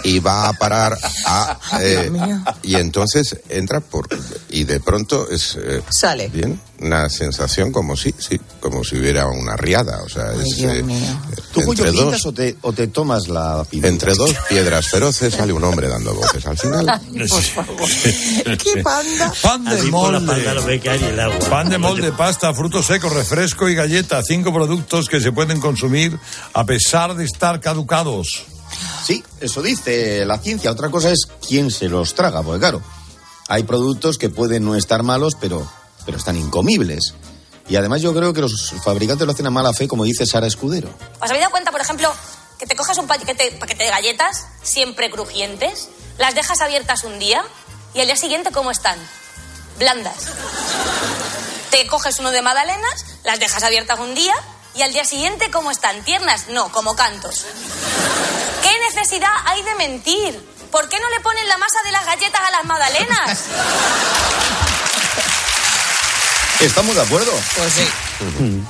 [0.04, 1.58] y va a parar a...
[1.80, 2.10] eh,
[2.62, 4.08] y entonces entra por...
[4.50, 5.56] Y de pronto es...
[5.56, 6.28] eh, Sale.
[6.28, 10.02] Bien, una sensación como si, sí, como si hubiera una riada.
[10.02, 10.56] O sea, es...
[10.56, 11.18] Dios eh, mío.
[11.52, 13.92] ¿Tú entre pintas dos, o te, o te tomas la pintura?
[13.92, 16.44] entre dos piedras feroces sale un hombre dando voces.
[16.46, 16.86] Al final...
[17.14, 19.32] ¡Qué panda!
[19.42, 20.80] Pan de por molde.
[21.48, 24.22] Pan de molde, pasta, frutos secos, refresco y galleta.
[24.22, 26.18] Cinco productos que se pueden consumir
[26.52, 28.44] a pesar de estar caducados.
[29.04, 30.70] Sí, eso dice la ciencia.
[30.70, 32.82] Otra cosa es quién se los traga, porque claro,
[33.48, 35.70] hay productos que pueden no estar malos, pero,
[36.04, 37.14] pero están incomibles.
[37.68, 40.48] Y además yo creo que los fabricantes lo hacen a mala fe, como dice Sara
[40.48, 40.88] Escudero.
[41.20, 42.12] ¿Os habéis dado cuenta, por ejemplo,
[42.58, 47.44] que te coges un paquete, paquete de galletas, siempre crujientes, las dejas abiertas un día
[47.94, 48.98] y al día siguiente, ¿cómo están?
[49.78, 50.26] Blandas.
[51.70, 54.34] Te coges uno de magdalenas, las dejas abiertas un día
[54.74, 56.02] y al día siguiente, ¿cómo están?
[56.04, 56.48] ¿Tiernas?
[56.48, 57.46] No, como cantos.
[58.62, 60.48] ¿Qué necesidad hay de mentir?
[60.70, 63.40] ¿Por qué no le ponen la masa de las galletas a las magdalenas?
[66.60, 67.32] ¿Estamos de acuerdo?
[67.56, 67.88] Pues sí.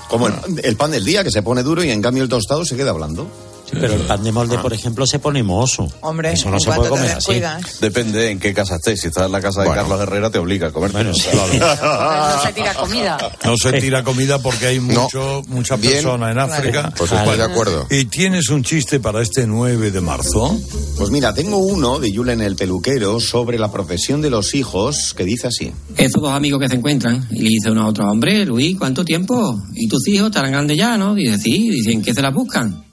[0.09, 2.65] Como el, el pan del día, que se pone duro y en cambio el tostado
[2.65, 3.31] se queda blando.
[3.73, 5.87] Pero el pan de molde, por ejemplo, se pone mohoso.
[6.01, 7.41] Hombre, Eso no se puede comer así.
[7.81, 9.01] Depende en qué casa estés.
[9.01, 9.83] Si estás en la casa de Bueno.
[9.83, 10.93] Carlos Herrera, te obliga a comer.
[10.93, 11.11] Bueno,
[11.81, 13.19] No se tira comida.
[13.45, 15.03] No se tira comida porque hay No.
[15.03, 15.95] mucho, mucha Bien.
[15.95, 16.93] persona en África.
[16.97, 17.87] Pues estoy de acuerdo.
[17.91, 20.59] ¿Y tienes un chiste para este 9 de marzo?
[20.97, 25.25] Pues mira, tengo uno de Julen el peluquero sobre la profesión de los hijos que
[25.25, 25.73] dice así.
[25.97, 29.05] Estos dos amigos que se encuentran y le dice uno a otro, hombre, Luis, ¿cuánto
[29.05, 29.61] tiempo?
[29.75, 31.15] ¿Y tus hijos estarán grandes ya, no?
[31.15, 32.85] Dice, sí, dicen que se la buscan.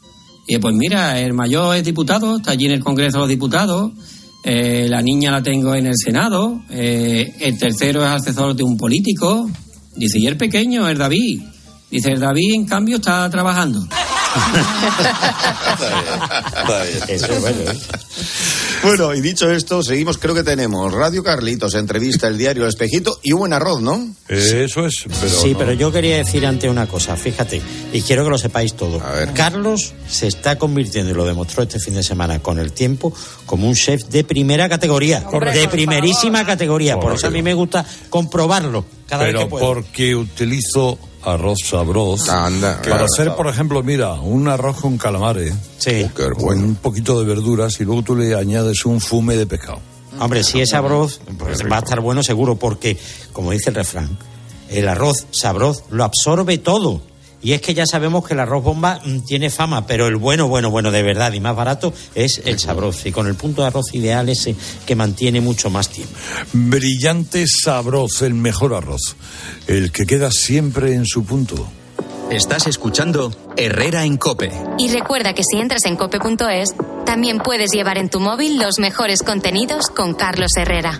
[0.48, 3.30] Y dice, pues mira, el mayor es diputado, está allí en el Congreso de los
[3.30, 3.92] Diputados,
[4.44, 8.78] eh, la niña la tengo en el Senado, eh, el tercero es asesor de un
[8.78, 9.50] político,
[9.96, 11.42] dice, y el pequeño, el David.
[11.92, 13.82] Dice, el David, en cambio, está trabajando.
[17.08, 17.78] Eso es bueno, ¿eh?
[18.84, 23.20] Bueno, y dicho esto, seguimos, creo que tenemos Radio Carlitos, entrevista, el diario El Espejito
[23.24, 24.08] y un buen arroz, ¿no?
[24.28, 25.58] Eso es, pero sí, no.
[25.58, 27.62] pero yo quería decir ante una cosa, fíjate,
[27.92, 29.02] y quiero que lo sepáis todo.
[29.34, 33.14] Carlos se está convirtiendo, y lo demostró este fin de semana con el tiempo,
[33.46, 35.22] como un chef de primera categoría,
[35.54, 37.00] de primerísima categoría.
[37.00, 39.66] Por eso a mí me gusta comprobarlo cada vez Pero que puedo.
[39.66, 42.32] porque utilizo arroz sabroso.
[42.32, 45.54] Anda, para claro, hacer, por ejemplo, mira, un arroz con calamares,
[46.38, 49.80] con un poquito de verduras y luego tú le añades un fume de pescado.
[50.20, 52.98] Hombre, si es arroz, pues va a estar bueno seguro, porque,
[53.34, 54.18] como dice el refrán,
[54.70, 57.02] el arroz sabroz lo absorbe todo.
[57.42, 60.48] Y es que ya sabemos que el arroz bomba mm, tiene fama, pero el bueno,
[60.48, 63.06] bueno, bueno de verdad y más barato es el sabroz.
[63.06, 66.14] Y con el punto de arroz ideal ese que mantiene mucho más tiempo.
[66.54, 69.16] Brillante sabroz, el mejor arroz,
[69.68, 71.68] el que queda siempre en su punto.
[72.30, 74.52] Estás escuchando Herrera en Cope.
[74.78, 79.24] Y recuerda que si entras en cope.es, también puedes llevar en tu móvil los mejores
[79.24, 81.00] contenidos con Carlos Herrera.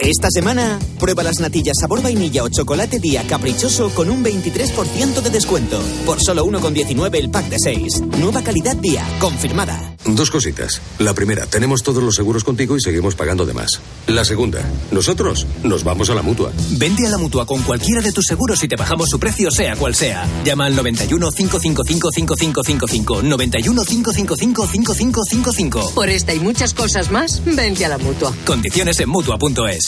[0.00, 5.30] Esta semana, prueba las natillas sabor vainilla o chocolate día caprichoso con un 23% de
[5.30, 5.80] descuento.
[6.06, 8.02] Por solo 1,19 el pack de 6.
[8.20, 9.96] Nueva calidad día, confirmada.
[10.04, 10.80] Dos cositas.
[11.00, 13.80] La primera, tenemos todos los seguros contigo y seguimos pagando de más.
[14.06, 16.52] La segunda, nosotros nos vamos a la mutua.
[16.70, 19.74] Vente a la mutua con cualquiera de tus seguros y te bajamos su precio, sea
[19.74, 20.24] cual sea.
[20.44, 23.22] Llama al 91 555 5555.
[23.22, 25.90] 91 555 5555.
[25.92, 28.32] Por esta y muchas cosas más, vente a la mutua.
[28.46, 29.87] Condiciones en mutua.es.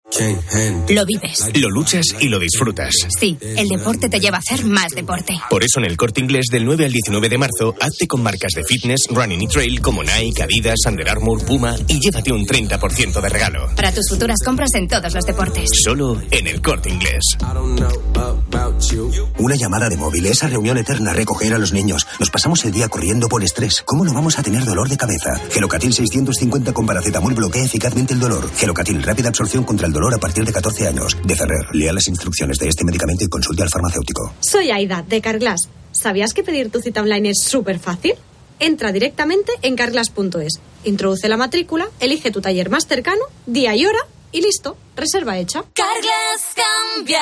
[0.89, 1.49] Lo vives.
[1.55, 2.93] Lo luchas y lo disfrutas.
[3.17, 5.39] Sí, el deporte te lleva a hacer más deporte.
[5.49, 8.51] Por eso en el corte inglés del 9 al 19 de marzo, hazte con marcas
[8.53, 13.21] de fitness, running y trail como Nike, Adidas, Under Armour, Puma y llévate un 30%
[13.21, 13.69] de regalo.
[13.75, 15.69] Para tus futuras compras en todos los deportes.
[15.81, 17.23] Solo en el corte inglés.
[19.39, 22.05] Una llamada de móvil, esa reunión eterna, recoger a los niños.
[22.19, 23.81] Nos pasamos el día corriendo por estrés.
[23.85, 25.39] ¿Cómo no vamos a tener dolor de cabeza?
[25.51, 28.51] Gelocatil 650 con paracetamol bloquea eficazmente el dolor.
[28.57, 31.17] Gelocatil, rápida absorción contra el dolor a partir de 14 años.
[31.23, 34.33] De Ferrer, lea las instrucciones de este medicamento y consulte al farmacéutico.
[34.39, 35.69] Soy Aida, de Carglass.
[35.91, 38.15] ¿Sabías que pedir tu cita online es súper fácil?
[38.59, 43.99] Entra directamente en carglass.es, introduce la matrícula, elige tu taller más cercano, día y hora
[44.31, 45.63] y listo, reserva hecha.
[45.73, 47.21] Carglass cambia,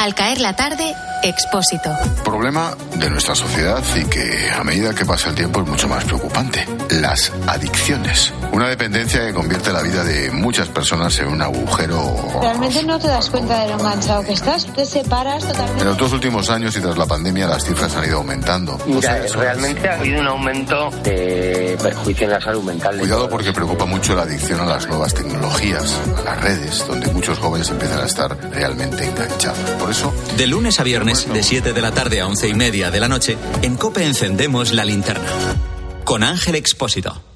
[0.00, 1.90] Al caer la tarde, Expósito.
[2.24, 6.04] Problema de nuestra sociedad y que a medida que pasa el tiempo es mucho más
[6.04, 6.66] preocupante.
[6.88, 8.32] Las adicciones.
[8.52, 12.40] Una dependencia que convierte la vida de muchas personas en un agujero.
[12.40, 15.82] Realmente no te das cuenta de lo enganchado que estás, te separas totalmente.
[15.82, 18.78] En los dos últimos años y tras la pandemia las cifras han ido aumentando.
[18.86, 22.98] Mira, realmente ha habido un aumento de perjuicio en la salud mental.
[22.98, 27.38] Cuidado porque preocupa mucho la adicción a las nuevas tecnologías, a las redes, donde muchos
[27.38, 29.58] jóvenes empiezan a estar realmente enganchados.
[29.78, 29.89] Por
[30.36, 33.08] De lunes a viernes, de 7 de la tarde a 11 y media de la
[33.08, 35.26] noche, en Cope encendemos la linterna.
[36.04, 37.29] Con Ángel Expósito.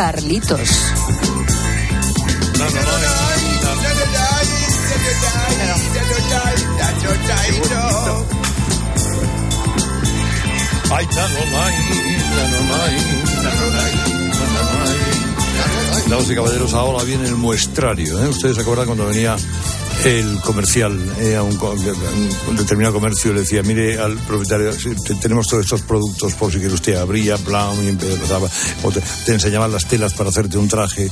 [0.00, 0.70] Carlitos.
[16.08, 18.24] Damas y caballeros, ahora viene el muestrario.
[18.24, 18.28] ¿eh?
[18.28, 19.36] Ustedes se acuerdan cuando venía
[20.04, 21.74] el comercial eh, a un, co-
[22.48, 24.70] un determinado comercio le decía, mire al propietario,
[25.04, 28.06] te- tenemos todos estos productos por si quiere usted, abría, plan, y te,
[29.26, 31.10] te enseñaban las telas para hacerte un traje,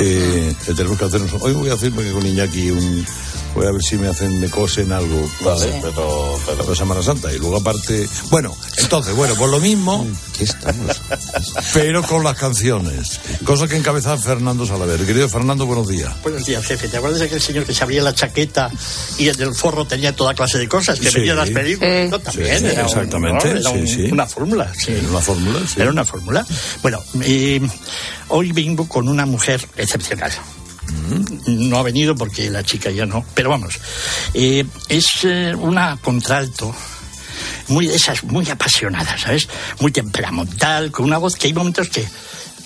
[0.00, 3.06] eh, que tenemos que hacernos, hoy voy a hacer porque con Iñaki un,
[3.54, 5.78] voy a ver si me hacen, me cosen algo, Vale, Sí.
[5.82, 10.06] pero, para la Semana Santa, y luego aparte, bueno, entonces, bueno, por lo mismo,
[11.74, 15.00] pero con las canciones, cosa que encabezaba Fernando Salaver.
[15.04, 16.12] Querido Fernando, buenos días.
[16.22, 16.88] Buenos días, jefe.
[16.88, 18.70] ¿Te acuerdas de aquel señor que se abría la chaqueta
[19.18, 21.18] y en el forro tenía toda clase de cosas que Sí.
[21.18, 21.90] venían las películas?
[21.90, 22.08] Eh.
[22.10, 22.58] No, también.
[22.58, 24.02] Sí, era un- exactamente, no, era sí, un- sí.
[24.12, 24.72] una fórmula.
[24.78, 24.92] Sí.
[24.92, 25.80] Era una fórmula, sí.
[25.80, 26.46] Era una fórmula.
[26.82, 27.60] Bueno, eh,
[28.28, 30.32] hoy vengo con una mujer excepcional.
[31.46, 33.78] No ha venido porque la chica ya no, pero vamos,
[34.34, 36.74] eh, es eh, una contralto
[37.68, 39.48] muy de esas, muy apasionada, ¿sabes?
[39.80, 42.06] Muy temperamental, con una voz que hay momentos que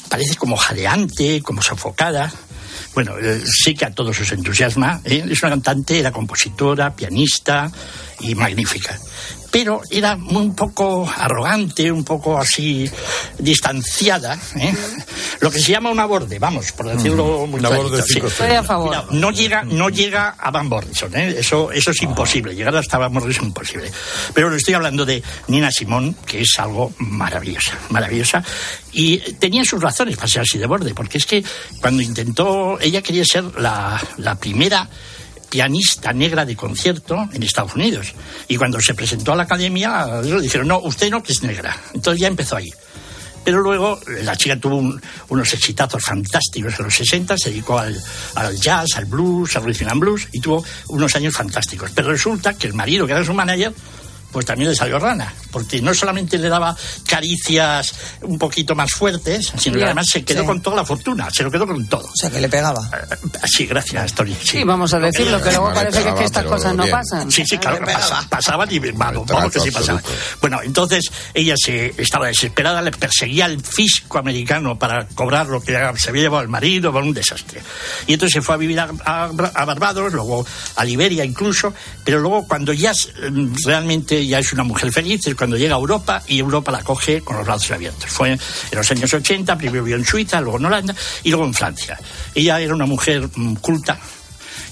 [0.08, 2.32] parece como jadeante, como sofocada.
[2.94, 5.00] Bueno, eh, sí que a todos os entusiasma.
[5.04, 5.24] ¿eh?
[5.28, 7.70] Es una cantante, era compositora, pianista
[8.20, 8.98] y magnífica.
[9.54, 12.90] Pero era muy- un poco arrogante, un poco así
[13.38, 14.36] distanciada.
[14.56, 14.74] ¿eh?
[15.40, 18.14] Lo que se llama una borde, vamos, por decirlo muy Una clarito, borde sí.
[18.14, 18.54] cinco estrellas.
[18.54, 18.88] Estoy a favor.
[18.88, 21.36] Cuidado, no llega, no llega a Van Morrison, ¿eh?
[21.38, 22.54] eso, eso es imposible.
[22.56, 23.92] Llegar hasta Van Morrison es imposible.
[24.34, 28.42] Pero le estoy hablando de Nina Simón, que es algo maravillosa, maravillosa.
[28.92, 31.44] Y tenía sus razones para ser así de borde, porque es que
[31.80, 34.88] cuando intentó, ella quería ser la, la primera
[35.54, 38.12] pianista negra de concierto en Estados Unidos.
[38.48, 41.76] Y cuando se presentó a la academia, dijeron, no, usted no, es negra.
[41.94, 42.72] Entonces ya empezó ahí.
[43.44, 47.96] Pero luego la chica tuvo un- unos exitazos fantásticos en los 60, se dedicó al,
[48.34, 51.92] al jazz, al blues, al rhythm and blues y tuvo unos años fantásticos.
[51.94, 53.72] Pero resulta que el marido, que era su manager,
[54.34, 56.76] pues también le salió rana, porque no solamente le daba
[57.08, 60.46] caricias un poquito más fuertes, sino que además se quedó sí.
[60.46, 62.04] con toda la fortuna, se lo quedó con todo.
[62.06, 62.90] O sea, que le pegaba.
[63.46, 64.34] Sí, gracias, Tony.
[64.42, 67.30] Sí, Sí, vamos a decirlo, que luego parece que, pegaba, que estas cosas no pasan.
[67.30, 67.84] Sí, sí, claro
[68.28, 70.02] pasaban y vamos, vamos que sí pasaban.
[70.40, 75.72] Bueno, entonces ella se estaba desesperada, le perseguía el fisco americano para cobrar lo que
[75.98, 77.62] se había llevado el marido, fue un desastre.
[78.08, 80.44] Y entonces se fue a vivir a, a- a Barbados, luego
[80.76, 81.72] a Liberia incluso,
[82.04, 85.78] pero luego cuando ya mm, realmente ya es una mujer feliz, es cuando llega a
[85.78, 88.10] Europa y Europa la coge con los brazos abiertos.
[88.10, 88.38] Fue en
[88.72, 91.98] los años 80, primero vivió en Suiza, luego en Holanda y luego en Francia.
[92.34, 93.98] Ella era una mujer mm, culta,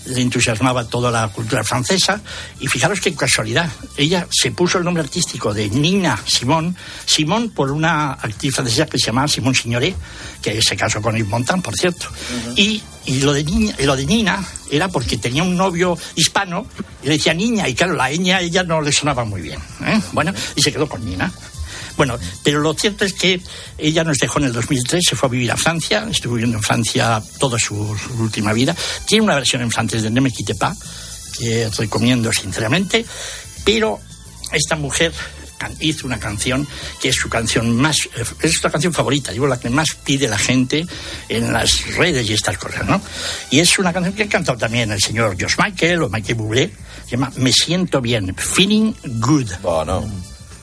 [0.07, 2.21] le entusiasmaba toda la cultura francesa
[2.61, 6.77] y fijaros qué casualidad, ella se puso el nombre artístico de Nina Simón,
[7.07, 9.97] Simón por una actriz francesa que se llamaba Simón Signoret,
[10.41, 12.07] que se casó con Yves Montand, por cierto,
[12.57, 16.67] y, y lo, de niña, lo de Nina era porque tenía un novio hispano
[17.03, 19.61] y le decía niña y claro, la ñ a ella no le sonaba muy bien,
[19.85, 20.01] ¿eh?
[20.13, 21.33] bueno, y se quedó con Nina.
[21.97, 23.41] Bueno, pero lo cierto es que
[23.79, 26.63] ella nos dejó en el 2003, se fue a vivir a Francia, estuvo viviendo en
[26.63, 27.75] Francia toda su,
[28.19, 28.75] última vida.
[29.07, 30.77] Tiene una versión en francés de Ne me quitte pas,
[31.39, 33.05] que recomiendo sinceramente,
[33.65, 34.01] pero
[34.53, 35.13] esta mujer
[35.81, 36.67] hizo una canción
[37.01, 40.29] que es su canción más, eh, es su canción favorita, digo, la que más pide
[40.29, 40.87] la gente
[41.29, 43.01] en las redes y estas cosas, ¿no?
[43.51, 46.71] Y es una canción que ha cantado también el señor Josh Michael o Michael Bublé,
[47.05, 49.51] se llama Me siento bien, Feeling Good.
[49.63, 50.32] Oh, no.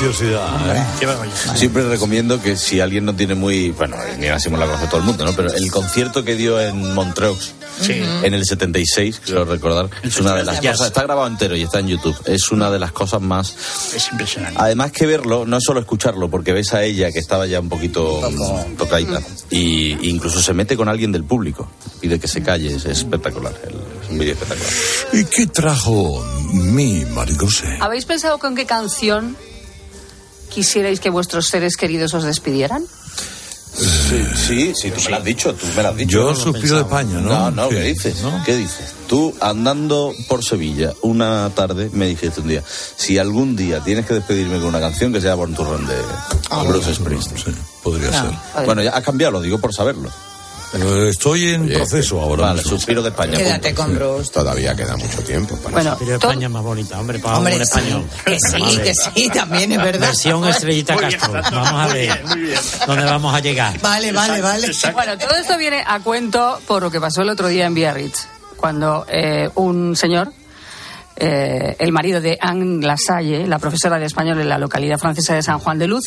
[0.00, 0.82] Preciosidad, ¿eh?
[1.56, 3.70] Siempre recomiendo que si alguien no tiene muy.
[3.72, 5.34] Bueno, Nina Simón la conoce todo el mundo, ¿no?
[5.34, 7.52] Pero el concierto que dio en Montreux.
[7.82, 7.92] Sí.
[8.22, 11.78] En el 76, quiero recordar, es una de las cosas, está grabado entero y está
[11.78, 13.54] en YouTube, es una de las cosas más...
[13.94, 14.58] Es impresionante.
[14.60, 17.70] Además que verlo, no es solo escucharlo, porque ves a ella que estaba ya un
[17.70, 21.70] poquito mm, tocadita, y incluso se mete con alguien del público,
[22.00, 23.54] pide que se calle, es espectacular.
[23.66, 23.76] El-
[24.12, 24.70] Un vídeo espectacular.
[25.14, 26.22] ¿Y qué trajo
[26.52, 27.78] mi Maricose?
[27.80, 29.38] ¿Habéis pensado con qué canción
[30.50, 32.84] quisierais que vuestros seres queridos os despidieran?
[33.72, 36.10] Sí, sí, sí, tú me lo has dicho, tú me lo has dicho.
[36.10, 37.30] Yo suspiro de España, ¿no?
[37.30, 37.76] No, no, ¿Qué?
[37.76, 38.24] ¿qué dices?
[38.44, 38.94] ¿Qué dices?
[39.06, 44.14] Tú, andando por Sevilla una tarde, me dijiste un día, si algún día tienes que
[44.14, 45.94] despedirme con una canción, que sea Born to Run de
[46.68, 47.54] Bruce Springsteen.
[47.54, 48.66] Sí, podría ser.
[48.66, 50.10] Bueno, ya has cambiado, lo digo por saberlo.
[50.72, 52.46] Eh, Estoy en proceso ahora.
[52.46, 53.36] Vale, suspiro de España.
[53.36, 54.30] Quédate con Bruce.
[54.32, 57.54] Todavía queda mucho tiempo para Bueno, Pero to- España es más bonita, hombre, para Hombre,
[57.54, 58.04] un sí, español.
[58.24, 60.06] que sí, que sí, también es verdad.
[60.08, 61.32] Versión Estrellita Muy Castro.
[61.32, 62.60] Vamos a muy ver bien, muy bien.
[62.86, 63.80] dónde vamos a llegar.
[63.80, 64.70] Vale, vale, vale.
[64.94, 68.26] Bueno, todo esto viene a cuento por lo que pasó el otro día en Biarritz,
[68.56, 70.32] cuando eh, un señor,
[71.16, 75.42] eh, el marido de Anne Lasalle, la profesora de español en la localidad francesa de
[75.42, 76.04] San Juan de Luz,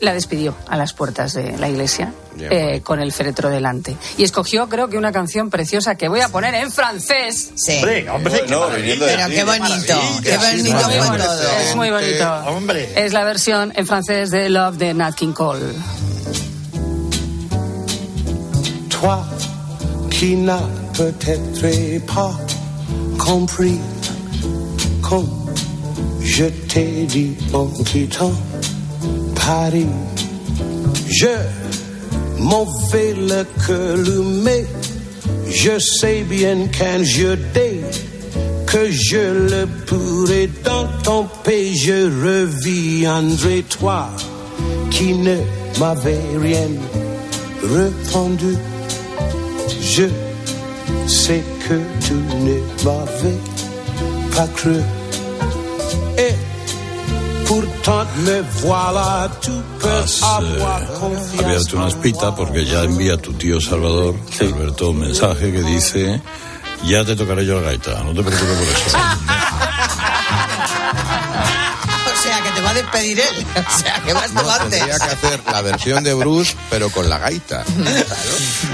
[0.00, 3.96] la despidió a las puertas de la iglesia eh, con el féretro delante.
[4.18, 7.52] Y escogió, creo que una canción preciosa que voy a poner en francés.
[7.56, 7.76] Sí.
[7.78, 8.76] Hombre, hombre, qué No, maravilla.
[8.78, 11.42] viniendo de Pero qué bonito, qué bonito bonito, todo.
[11.60, 12.34] Es muy bonito.
[12.46, 12.92] Hombre.
[12.96, 15.74] Es la versión en francés de Love de Nat King Cole.
[18.90, 19.24] Toi
[20.10, 20.62] qui n'as
[20.96, 22.32] peut-être pas
[23.18, 23.78] compris
[25.02, 25.28] comme
[26.22, 28.32] je t'ai dit en quittant
[29.46, 29.86] Paris.
[31.10, 31.34] Je
[32.38, 33.44] m'en vais le
[34.42, 34.64] mais
[35.50, 37.80] je sais bien qu'un jour dès
[38.66, 44.08] que je le pourrai dans ton pays, je reviendrai toi
[44.90, 45.36] qui ne
[45.78, 46.70] m'avais rien
[47.62, 48.56] répondu.
[49.80, 50.06] Je
[51.06, 51.74] sais que
[52.04, 52.14] tu
[52.46, 53.38] ne m'avais
[54.34, 54.80] pas cru.
[57.84, 59.28] Pourtant me voilà,
[60.22, 65.62] avoir eh, abierto una espita porque ya envía tu tío Salvador, Alberto, un mensaje que
[65.62, 66.22] dice,
[66.86, 68.98] ya te tocaré yo la gaita, no te preocupes por eso.
[72.54, 73.46] te va a despedir él.
[73.74, 74.78] O sea, que vas tú No, antes.
[74.80, 77.64] tendría que hacer la versión de Bruce, pero con la gaita.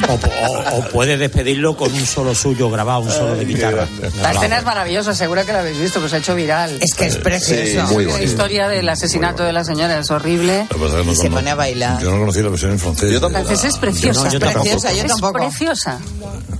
[0.08, 3.86] O, o- o puede despedirlo con un solo suyo grabado, un solo de guitarra.
[4.22, 6.78] La escena es maravillosa, seguro que la habéis visto, pues se ha hecho viral.
[6.80, 7.86] Es que es precioso.
[7.92, 10.66] muy La historia del asesinato de la señora es horrible.
[10.68, 12.00] Que es que Y se pone a bailar.
[12.02, 13.10] Yo no conocí la versión en francés.
[13.12, 13.40] Yo tampoco.
[13.42, 14.24] La francesa es preciosa.
[14.24, 14.62] No, yo tampoco.
[14.62, 15.32] Preciosa, yo es tampoco.
[15.38, 15.98] preciosa.
[16.00, 16.59] Es maravilla.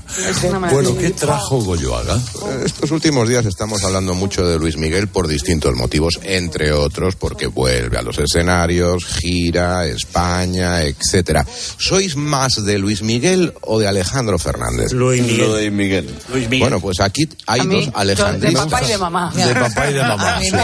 [0.70, 2.18] Bueno, ¿qué trajo Goyoaga?
[2.64, 7.46] Estos últimos días estamos hablando mucho de Luis Miguel por distintos motivos, entre otros porque
[7.46, 11.46] vuelve a los escenarios, gira, España, etcétera.
[11.78, 14.92] ¿Sois más de Luis Miguel o de Alejandro Fernández?
[14.92, 15.38] Luis Miguel.
[15.48, 16.14] Lo de Miguel.
[16.30, 16.60] Luis Miguel.
[16.60, 18.64] Bueno, pues aquí hay mí, dos yo- de Alejandrinos.
[18.64, 19.32] papá y de mamá.
[19.34, 20.36] De papá y de mamá.
[20.36, 20.58] A mí me.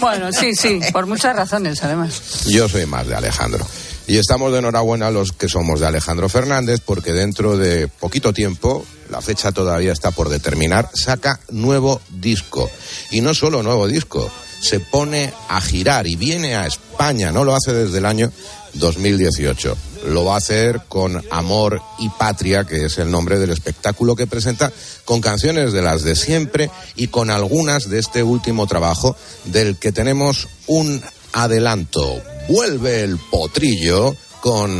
[0.00, 2.20] Bueno, sí, sí, por muchas razones, además.
[2.46, 3.66] Yo soy más de Alejandro.
[4.06, 8.84] Y estamos de enhorabuena los que somos de Alejandro Fernández porque dentro de poquito tiempo,
[9.10, 12.70] la fecha todavía está por determinar, saca nuevo disco.
[13.10, 14.30] Y no solo nuevo disco,
[14.60, 18.30] se pone a girar y viene a España, no lo hace desde el año
[18.74, 19.76] 2018.
[20.08, 24.26] Lo va a hacer con Amor y Patria, que es el nombre del espectáculo que
[24.26, 24.70] presenta,
[25.06, 29.92] con canciones de las de siempre y con algunas de este último trabajo del que
[29.92, 31.02] tenemos un
[31.34, 32.22] adelanto.
[32.48, 34.70] Vuelve el potrillo con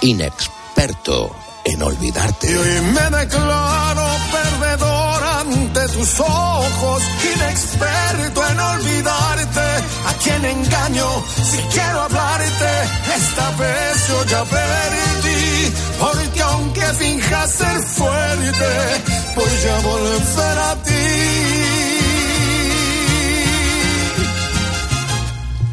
[0.00, 2.50] Inexperto en olvidarte.
[2.50, 7.02] Y hoy me declaro perdedor ante tus ojos,
[7.34, 9.60] inexperto en olvidarte.
[10.06, 11.08] A quien engaño
[11.50, 12.70] si quiero hablarte,
[13.16, 15.74] esta vez yo ya perdí.
[15.98, 19.02] Porque aunque finjas ser fuerte,
[19.34, 21.63] voy a volver a ti.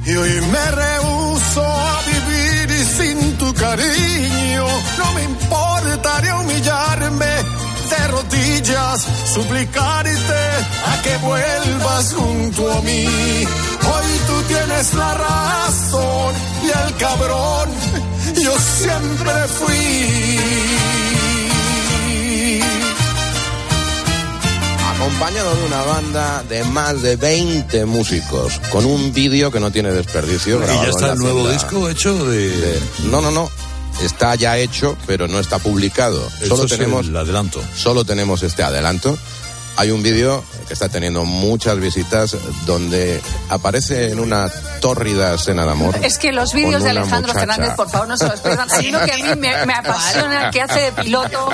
[0.04, 4.66] Y hoy me rehuso a vivir sin tu cariño.
[4.98, 7.26] No me importaría humillarme
[7.92, 10.42] de rodillas, suplicarte
[10.92, 13.06] a que vuelvas junto a mí.
[13.06, 16.34] Hoy tú tienes la razón
[16.64, 17.70] y el cabrón
[18.42, 20.31] yo siempre fui.
[25.06, 29.92] Acompañado de una banda de más de 20 músicos, con un vídeo que no tiene
[29.92, 30.62] desperdicio.
[30.64, 32.50] ¿Y ya está el nuevo disco hecho de...?
[32.50, 33.50] de- No, no, no.
[34.04, 36.24] Está ya hecho, pero no está publicado.
[36.40, 37.64] Esto Solo tenemos el adelanto.
[37.76, 39.18] solo tenemos este adelanto.
[39.78, 43.20] Hay un vídeo que está teniendo muchas visitas, donde
[43.50, 44.50] aparece en una
[44.80, 45.94] tórrida escena de amor.
[46.02, 47.40] Es que los vídeos de Alejandro muchacha.
[47.56, 48.70] Fernández, por favor, no se los pierdan.
[48.88, 51.50] Uno que a mí me, me apasiona, que hace de piloto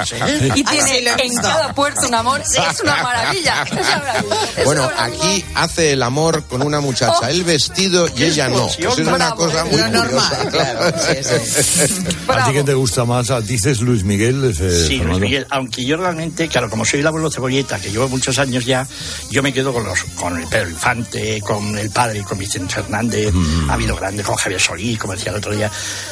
[0.55, 2.41] y tiene en cada puerto un amor.
[2.72, 3.63] Es una maravilla.
[3.63, 4.36] Es una maravilla.
[4.55, 5.24] Es Bueno, una maravilla.
[5.26, 8.68] aquí hace el amor con una muchacha, él vestido y ella no.
[8.68, 10.93] Eso es una cosa muy Lo normal, claro.
[10.99, 12.05] sí, sí.
[12.28, 13.32] ¿A ti qué te gusta más?
[13.32, 14.53] ¿A- ¿Dices Luis Miguel?
[14.59, 15.20] eh, Sí, Luis?
[15.20, 18.86] Miguel, aunque yo realmente, claro, como soy el abuelo cebolleta, que llevo muchos años ya,
[19.32, 23.34] yo me quedo con los con el Pedro Infante, con el padre, con Vicente Fernández,
[23.70, 25.72] ha habido grande, con Javier Solís, como decía el otro día.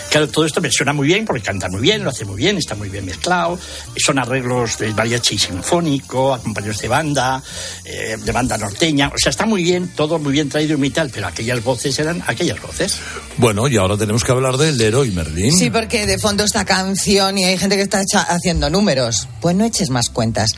[0.10, 2.58] Claro, todo esto me suena muy bien porque canta muy bien, lo hace muy bien,
[2.58, 3.60] está muy bien mezclado,
[3.98, 7.44] son arreglos del mariachi sinfónico, acompañados de banda,
[7.84, 11.10] eh, de banda norteña, o sea, está muy bien, todo muy bien traído y tal,
[11.10, 13.00] pero aquellas voces eran aquellas voces.
[13.38, 15.52] Bueno, y ahora tenemos que hablar del Leroy Merlin.
[15.52, 19.28] Sí, porque de fondo esta canción y hay gente que está haciendo números.
[19.42, 20.52] Pues no eches más cuentas.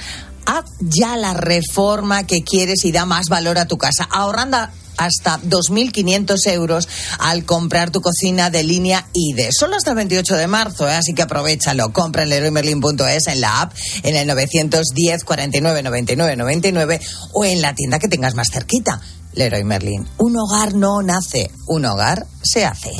[0.47, 4.57] Haz ya la reforma que quieres y da más valor a tu casa, ahorrando
[4.97, 6.87] hasta 2.500 euros
[7.19, 9.49] al comprar tu cocina de línea IDE.
[9.51, 10.93] Solo hasta el 28 de marzo, ¿eh?
[10.93, 11.93] así que aprovechalo.
[11.93, 13.73] Compra en leroymerlin.es, en la app,
[14.03, 17.01] en el 910 49 99 99
[17.33, 19.01] o en la tienda que tengas más cerquita.
[19.33, 20.07] Leroy Merlin.
[20.17, 22.91] Un hogar no nace, un hogar se hace.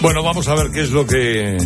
[0.00, 1.58] Bueno, vamos a ver qué es lo que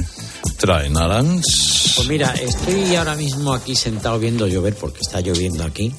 [0.58, 1.73] traen Arans.
[1.96, 5.92] Pues mira, estoy ahora mismo aquí sentado viendo llover porque está lloviendo aquí,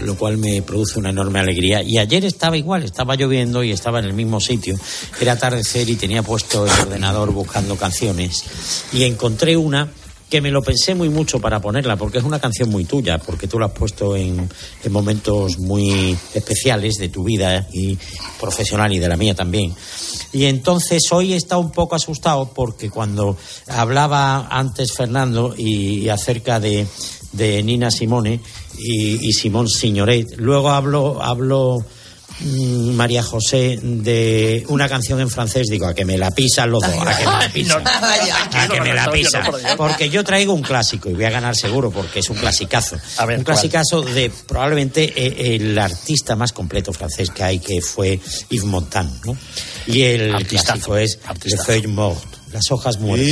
[0.00, 1.82] lo cual me produce una enorme alegría.
[1.82, 4.78] Y ayer estaba igual, estaba lloviendo y estaba en el mismo sitio.
[5.20, 8.44] Era atardecer y tenía puesto el ordenador buscando canciones
[8.92, 9.88] y encontré una
[10.28, 13.46] que me lo pensé muy mucho para ponerla porque es una canción muy tuya, porque
[13.46, 14.48] tú la has puesto en,
[14.82, 17.96] en momentos muy especiales de tu vida y
[18.40, 19.74] profesional y de la mía también.
[20.32, 23.36] Y entonces hoy he estado un poco asustado porque cuando
[23.68, 26.86] hablaba antes Fernando y, acerca de,
[27.32, 28.40] de Nina Simone
[28.76, 31.84] y, y Simón Signoret, luego hablo, hablo
[32.40, 36.90] María José de una canción en francés, digo, a que me la pisan los dos,
[36.90, 37.84] a que me la pisan.
[37.86, 39.42] A que me la pisan.
[39.76, 42.96] Porque yo traigo un clásico y voy a ganar seguro porque es un clasicazo.
[43.26, 48.18] un clasicazo de probablemente eh, el artista más completo francés que hay, que fue
[48.50, 49.24] Yves Montand.
[49.24, 49.36] ¿no?
[49.86, 53.26] Y el clásico es Le Feuille Morte, las hojas muertas.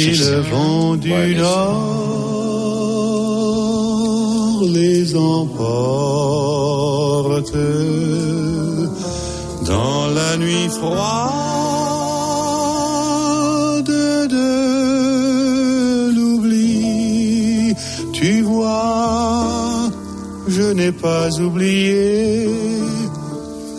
[9.73, 11.03] Dans la nuit froide
[14.37, 14.51] de
[16.15, 17.75] l'oubli.
[18.13, 19.91] Tu vois,
[20.57, 22.49] je n'ai pas oublié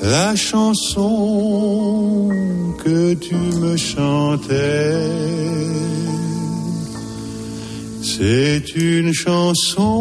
[0.02, 2.30] la chanson
[2.84, 5.12] que tu me chantais.
[8.02, 9.94] C'est une chanson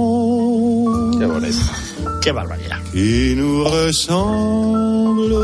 [2.22, 2.78] Qué barbaridad.
[2.92, 5.34] qui nous ressemble.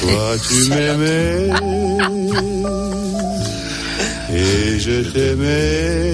[0.00, 1.50] Toi, tu m'aimais
[4.32, 6.12] et je t'aimais.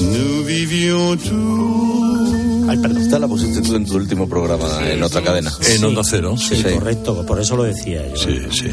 [0.00, 2.68] Nous vivions tous.
[2.68, 3.02] Ay, perdón.
[3.02, 5.52] Esta la pusiste tú en tu último programa en otra cadena.
[5.68, 6.36] En Onda Cero.
[6.36, 8.16] Sí, correcto, por eso lo decía yo.
[8.16, 8.70] Sí, sí.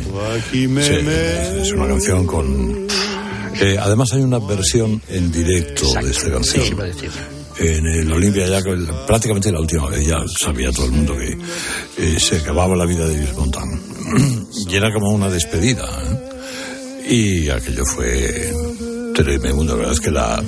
[0.52, 0.70] Sí,
[1.62, 2.93] es una canción con...
[3.62, 6.66] Eh, además hay una versión en directo de esta canción.
[7.60, 8.62] en el Olimpia ya
[9.06, 11.38] prácticamente la última vez ya sabía todo el mundo que
[11.98, 13.70] eh, se acababa la vida de Luis Montán.
[14.66, 17.14] Y era como una despedida ¿eh?
[17.14, 18.52] y aquello fue
[19.14, 20.42] tremendo la verdad es que la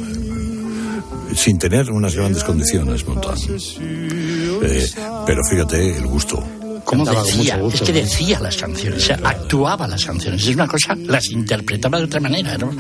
[1.36, 3.36] sin tener unas grandes condiciones Montán.
[3.48, 4.88] Eh,
[5.26, 6.42] pero fíjate el gusto
[6.86, 7.58] ¿Cómo decía?
[7.58, 10.44] gusto, es que decía las canciones, o sea, actuaba las canciones.
[10.44, 12.72] Es una cosa, las interpretaba de otra manera, ¿no?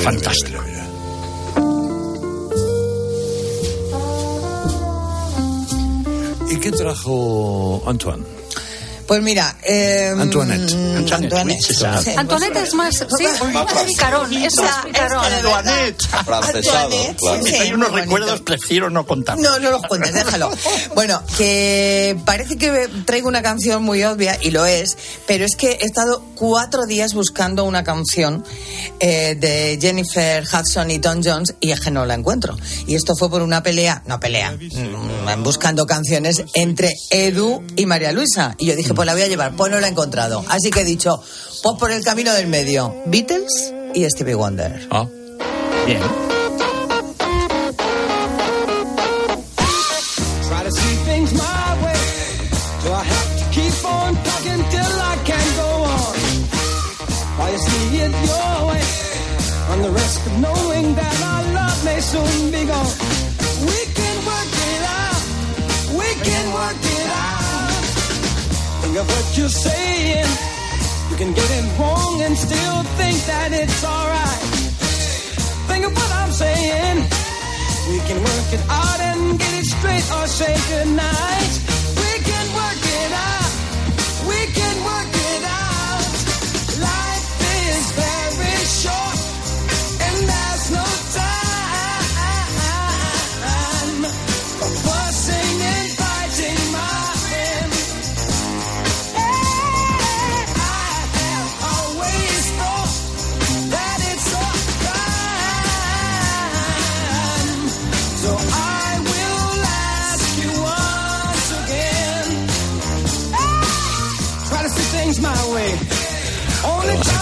[0.00, 0.62] Fantástico.
[6.50, 8.24] ¿y qué trajo Antoine?
[9.08, 10.70] Pues mira, eh, Antoinette.
[11.10, 11.82] Antoinette.
[12.18, 15.24] Antoinette es más, sí, poco picarón, es más picarón.
[16.60, 17.42] Claro.
[17.42, 19.38] Sí, Hay unos recuerdos, prefiero no contar.
[19.38, 20.50] No, no los cuentes, déjalo.
[20.94, 24.96] Bueno, que parece que traigo una canción muy obvia, y lo es,
[25.26, 28.44] pero es que he estado cuatro días buscando una canción
[29.00, 32.56] eh, de Jennifer Hudson y Tom Jones y es que no la encuentro.
[32.86, 38.12] Y esto fue por una pelea, no pelea, mm, buscando canciones entre Edu y María
[38.12, 38.54] Luisa.
[38.58, 40.44] Y yo dije, pues la voy a llevar, pues no la he encontrado.
[40.48, 41.22] Así que he dicho,
[41.62, 44.88] pues por el camino del medio, Beatles y Stevie Wonder.
[44.90, 45.06] Ah,
[45.86, 46.27] bien.
[68.98, 70.26] Of what you're saying.
[71.10, 74.42] You can get it wrong and still think that it's alright.
[75.70, 76.96] Think of what I'm saying.
[77.90, 81.52] We can work it out and get it straight or say goodnight.
[82.02, 83.47] We can work it out.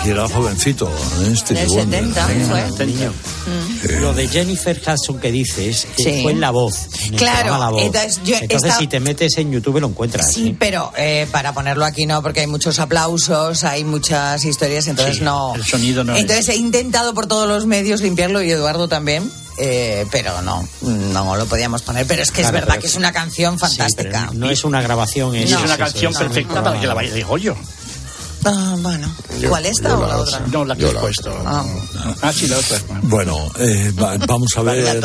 [0.06, 1.54] Era jovencito, ¿eh?
[1.54, 2.46] Del Wonder, 70 ¿eh?
[2.76, 2.86] fue.
[2.86, 3.12] Niño.
[4.00, 6.22] Lo de Jennifer Hudson que dices eh, Sí.
[6.22, 6.88] fue en la voz.
[7.06, 7.82] en Claro, La Voz.
[7.82, 10.32] entonces yo Entonces, esta- si te metes en YouTube lo encuentras.
[10.32, 10.56] Sí, ¿eh?
[10.58, 15.24] pero eh, para ponerlo aquí no, porque hay muchos aplausos, hay muchas historias, entonces Sí,
[15.24, 15.54] no.
[15.56, 19.28] el sonido no es- Entonces he intentado por todos los medios limpiarlo y Eduardo también,
[19.58, 22.06] eh, pero no, no lo podíamos poner.
[22.06, 24.30] Pero es que Claro, es verdad pero- que es una canción fantástica.
[24.34, 25.34] No es una grabación.
[25.34, 27.56] Y es eso, una eso, canción es perfecta para que la vaya de Goyo.
[28.46, 29.12] Ah, bueno.
[29.48, 30.36] ¿Cuál esta yo o la la otra.
[30.38, 30.46] otra?
[30.52, 31.42] No, la que Yo he la puesto.
[31.44, 31.64] Ah.
[32.22, 32.80] Ah, sí, la otra.
[33.02, 35.02] Bueno, eh, va- vamos a ver.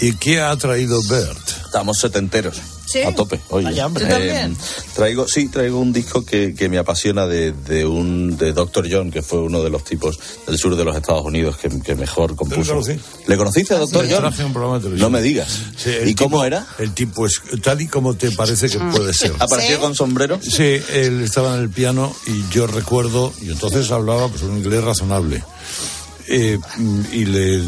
[0.00, 1.48] ¿Y qué ha traído Bert?
[1.66, 2.56] Estamos setenteros.
[2.92, 3.00] ¿Sí?
[3.02, 3.40] A tope.
[3.48, 4.04] Oye, Vaya, hombre.
[4.04, 4.56] ¿Tú también?
[4.94, 8.86] traigo, sí, traigo un disco que, que me apasiona de, de un de Dr.
[8.90, 11.94] John, que fue uno de los tipos del sur de los Estados Unidos que, que
[11.94, 12.72] mejor compuso.
[12.72, 12.98] conocí.
[13.26, 14.06] ¿Le conociste a Dr.
[14.10, 14.18] John?
[14.20, 15.10] traje un programa de televisión.
[15.12, 15.48] No me digas.
[15.76, 16.66] Sí, ¿Y cómo era?
[16.78, 19.32] El tipo es tal y como te parece que puede ser.
[19.38, 19.80] ¿Apareció ¿Sí?
[19.80, 20.38] con sombrero?
[20.42, 24.84] Sí, él estaba en el piano y yo recuerdo, y entonces hablaba pues un inglés
[24.84, 25.42] razonable.
[26.28, 26.58] Eh,
[27.12, 27.58] y le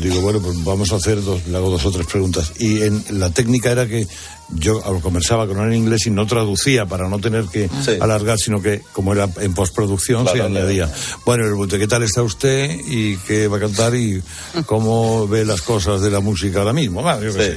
[0.00, 2.52] digo, bueno, pues vamos a hacer dos, le hago dos o tres preguntas.
[2.58, 4.06] Y en, la técnica era que
[4.54, 7.92] yo conversaba con él en inglés y no traducía para no tener que Sí.
[8.00, 10.86] alargar, sino que como era en postproducción se Claro, añadía.
[10.86, 11.00] claro.
[11.24, 12.70] Bueno, el pregunté, ¿qué tal está usted?
[12.86, 13.94] ¿Y qué va a cantar?
[13.94, 14.22] ¿Y
[14.66, 17.02] cómo ve las cosas de la música ahora mismo?
[17.02, 17.56] Bueno, yo qué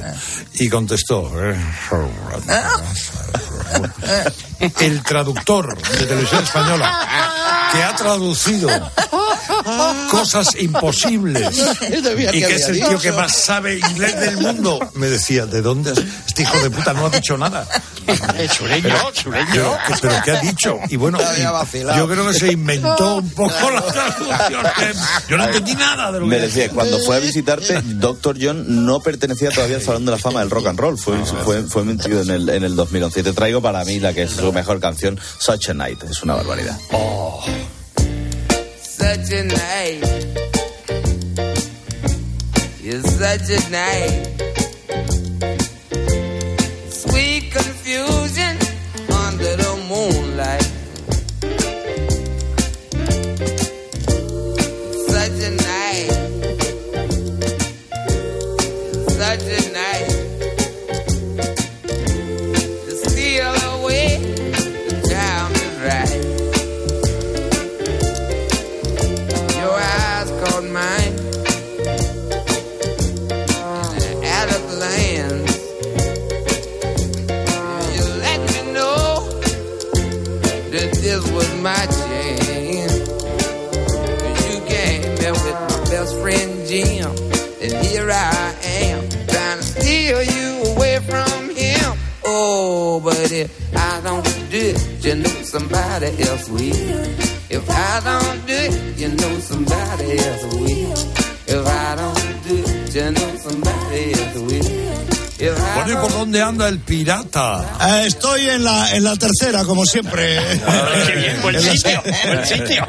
[0.54, 0.64] sé.
[0.64, 1.30] Y contestó.
[4.80, 8.68] el traductor de televisión española que ha traducido
[10.10, 11.58] cosas imposibles
[12.32, 15.90] y que es el tío que más sabe inglés del mundo me decía ¿de dónde
[15.90, 17.66] has- este hijo de puta no ha dicho nada
[18.38, 19.46] Eh, sureño, sureño.
[19.52, 20.78] pero, ¿qué- pero ¿qué ha dicho?
[20.88, 21.42] Y bueno, y
[21.96, 24.62] yo creo que se inventó un poco la traducción.
[24.78, 24.92] que
[25.28, 28.36] Yo no entendí nada de lo Me que decía, cuando fue a visitarte, Dr.
[28.40, 30.96] John no pertenecía todavía al Salón de la Fama del Rock and Roll.
[30.98, 33.20] Fue, fue, fue metido en el, en el 2011.
[33.20, 36.02] Y te traigo para mí la que es su mejor canción, Such a Night.
[36.04, 36.78] Es una barbaridad.
[38.80, 40.04] such a night.
[43.02, 44.65] Such a night.
[106.46, 107.64] ¿Y por don't dónde anda el pirata?
[107.80, 110.38] Eh, estoy en la, en la tercera, como siempre.
[111.06, 112.86] Qué bien, buen sitio, buen sitio.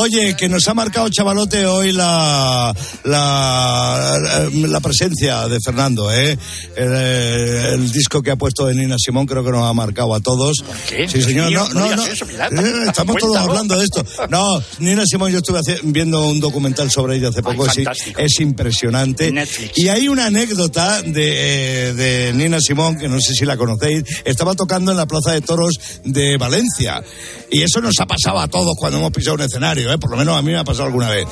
[0.00, 2.72] Oye, que nos ha marcado Chavalote hoy la,
[3.04, 6.38] la, la presencia de Fernando, ¿eh?
[6.76, 10.14] El, eh, el disco que ha puesto de Nina Simón creo que nos ha marcado
[10.14, 10.58] a todos.
[10.88, 11.08] qué?
[11.08, 11.50] Sí, señor.
[11.50, 12.24] No, no no, eso.
[12.26, 14.04] Eh, Estamos todos hablando de esto.
[14.30, 17.66] No, Nina Simón, yo estuve hace- viendo un documental sobre ella hace poco.
[17.66, 19.32] es, impresionante.
[19.32, 19.72] Netflix.
[19.78, 24.04] Y hay una anécdota de, eh, de Nina Simón, que no sé si la conocéis.
[24.24, 25.74] Estaba tocando en la Plaza de Toros
[26.04, 27.02] de Valencia.
[27.50, 29.98] Y eso nos ha pasado a todos cuando hemos pisado un escenario, ¿eh?
[29.98, 31.26] Por lo menos a mí me ha pasado alguna vez.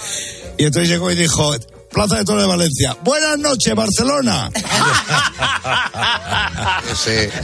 [0.56, 1.54] Y entonces llegó y dijo,
[1.96, 2.94] Plaza de Toros de Valencia.
[3.02, 4.50] Buenas noches, Barcelona.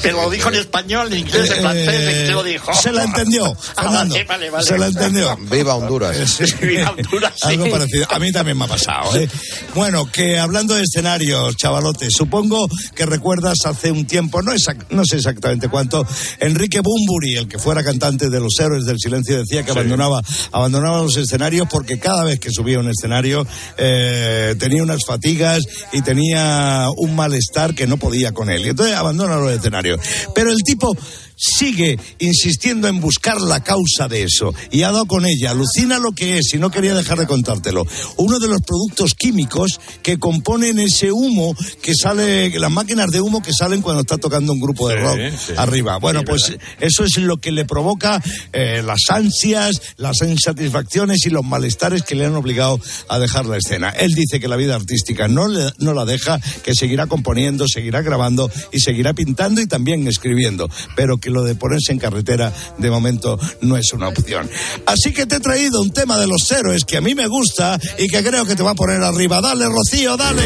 [0.02, 2.74] Pero lo dijo en español, en inglés, en francés, ¿en qué lo dijo?
[2.74, 4.14] Se la entendió, Ah, Fernando.
[4.14, 4.66] vale, vale, vale.
[4.66, 5.36] Se la entendió.
[5.50, 6.38] Viva Honduras.
[6.60, 7.48] Viva Honduras, sí.
[7.48, 8.06] Algo parecido.
[8.10, 9.16] A mí también me ha pasado.
[9.16, 9.26] ¿eh?
[9.74, 15.68] Bueno, que hablando de escenarios, chavalote, supongo que recuerdas hace un tiempo, no, sé exactamente
[15.68, 16.06] cuánto,
[16.40, 20.20] Enrique Bumburi, el que fuera cantante de Los Héroes del Silencio, decía que abandonaba,
[20.52, 23.46] abandonaba los escenarios porque cada vez que subía a un escenario
[23.78, 25.60] eh, tenía unas fatigas
[25.92, 28.66] y tenía un malestar que no podía con él.
[28.66, 30.00] Y entonces abandona los escenarios.
[30.34, 30.96] Pero el tipo
[31.44, 35.50] sigue insistiendo en buscar la causa de eso y ha dado con ella.
[35.50, 37.84] Alucina lo que es y no quería dejar de contártelo.
[38.16, 43.42] Uno de los productos químicos que componen ese humo que sale, las máquinas de humo
[43.42, 45.52] que salen cuando está tocando un grupo de Sí, rock sí.
[45.56, 45.98] arriba.
[45.98, 46.64] Bueno, Sí, pues verdad.
[46.80, 48.22] eso es lo que le provoca
[48.52, 53.56] eh, las ansias, las insatisfacciones y los malestares que le han obligado a dejar la
[53.56, 53.88] escena.
[53.90, 58.00] Él dice que la vida artística no, le- no la deja, que seguirá componiendo, seguirá
[58.02, 62.90] grabando y seguirá pintando y también escribiendo, pero que lo de ponerse en carretera de
[62.90, 64.48] momento no es una opción.
[64.86, 67.78] Así que te he traído un tema de los héroes que a mí me gusta
[67.98, 69.40] y que creo que te va a poner arriba.
[69.40, 70.42] Dale, Rocío, dale.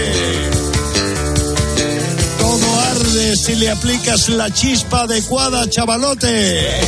[2.38, 6.80] Todo arde si le aplicas la chispa adecuada, chavalote.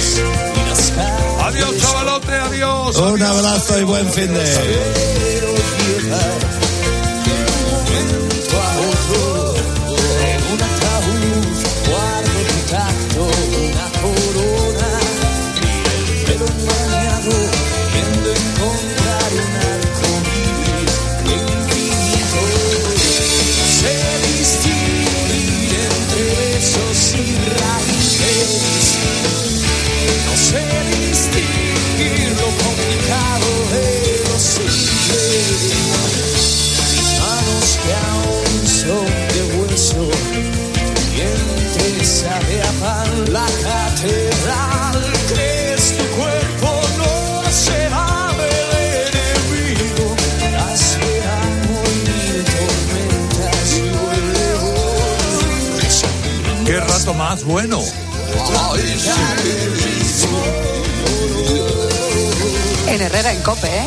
[1.42, 2.96] Adiós, chavalote, adiós.
[2.96, 5.27] Un abrazo y buen fin de.
[57.28, 57.78] Más bueno.
[62.86, 63.86] En Herrera, en Cope, ¿eh?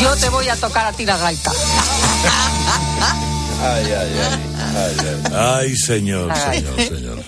[0.00, 1.50] Yo te voy a tocar a ti la gaita.
[3.60, 4.54] Ay, ay, ay.
[4.76, 5.32] ay, ay.
[5.34, 6.60] Ay, señor, Ay.
[6.60, 7.24] señor, señor.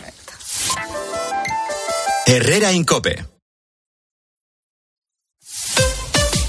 [2.27, 3.30] Herrera Incope.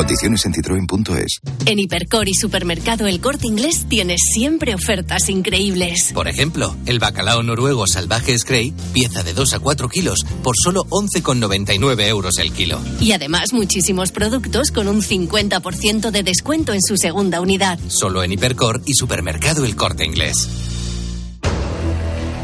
[0.00, 1.40] Condiciones en citroen.es.
[1.66, 6.12] En Hipercor y Supermercado El Corte Inglés tienes siempre ofertas increíbles.
[6.14, 10.84] Por ejemplo, el bacalao noruego salvaje Scray, pieza de 2 a 4 kilos, por solo
[10.86, 12.80] 11,99 euros el kilo.
[12.98, 17.78] Y además muchísimos productos con un 50% de descuento en su segunda unidad.
[17.88, 20.48] Solo en Hipercor y Supermercado El Corte Inglés.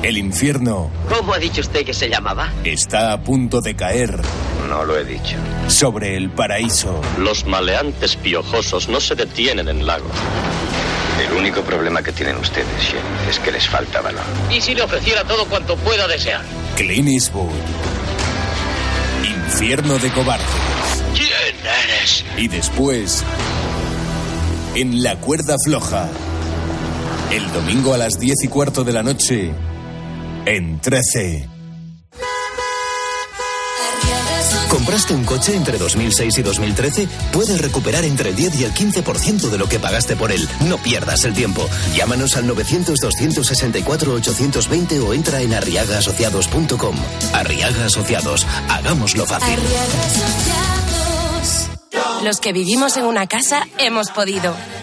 [0.06, 2.52] El infierno ¿Cómo ha dicho usted que se llamaba?
[2.62, 4.20] está a punto de caer
[4.68, 5.34] No lo he dicho.
[5.66, 7.00] sobre el paraíso.
[7.18, 10.12] Los maleantes piojosos no se detienen en lagos.
[11.28, 14.22] El único problema que tienen ustedes, Sheriff, es que les falta valor.
[14.54, 16.42] ¿Y si le ofreciera todo cuanto pueda desear?
[16.76, 17.50] Clint Eastwood.
[19.24, 20.46] Infierno de cobardes.
[21.14, 21.56] ¿Quién
[21.90, 22.24] eres?
[22.36, 23.24] Y después,
[24.76, 26.08] en la cuerda floja.
[27.32, 29.50] El domingo a las 10 y cuarto de la noche,
[30.46, 31.48] en 13.
[34.68, 37.08] ¿Compraste un coche entre 2006 y 2013?
[37.32, 40.48] Puedes recuperar entre el 10 y el 15% de lo que pagaste por él.
[40.68, 41.68] No pierdas el tiempo.
[41.94, 46.94] Llámanos al 900-264-820 o entra en arriagaasociados.com.
[47.32, 48.46] Arriaga Asociados.
[48.68, 49.58] Hagámoslo fácil.
[52.22, 54.54] Los que vivimos en una casa hemos podido.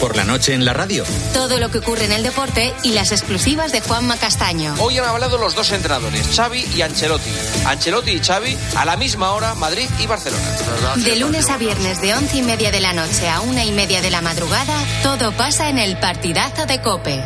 [0.00, 1.04] Por la noche en la radio.
[1.34, 4.74] Todo lo que ocurre en el deporte y las exclusivas de Juanma Castaño.
[4.78, 7.30] Hoy han hablado los dos entrenadores, Xavi y Ancelotti.
[7.66, 10.42] Ancelotti y Xavi a la misma hora, Madrid y Barcelona.
[10.96, 14.00] De lunes a viernes de once y media de la noche a una y media
[14.00, 17.22] de la madrugada, todo pasa en el partidazo de Cope.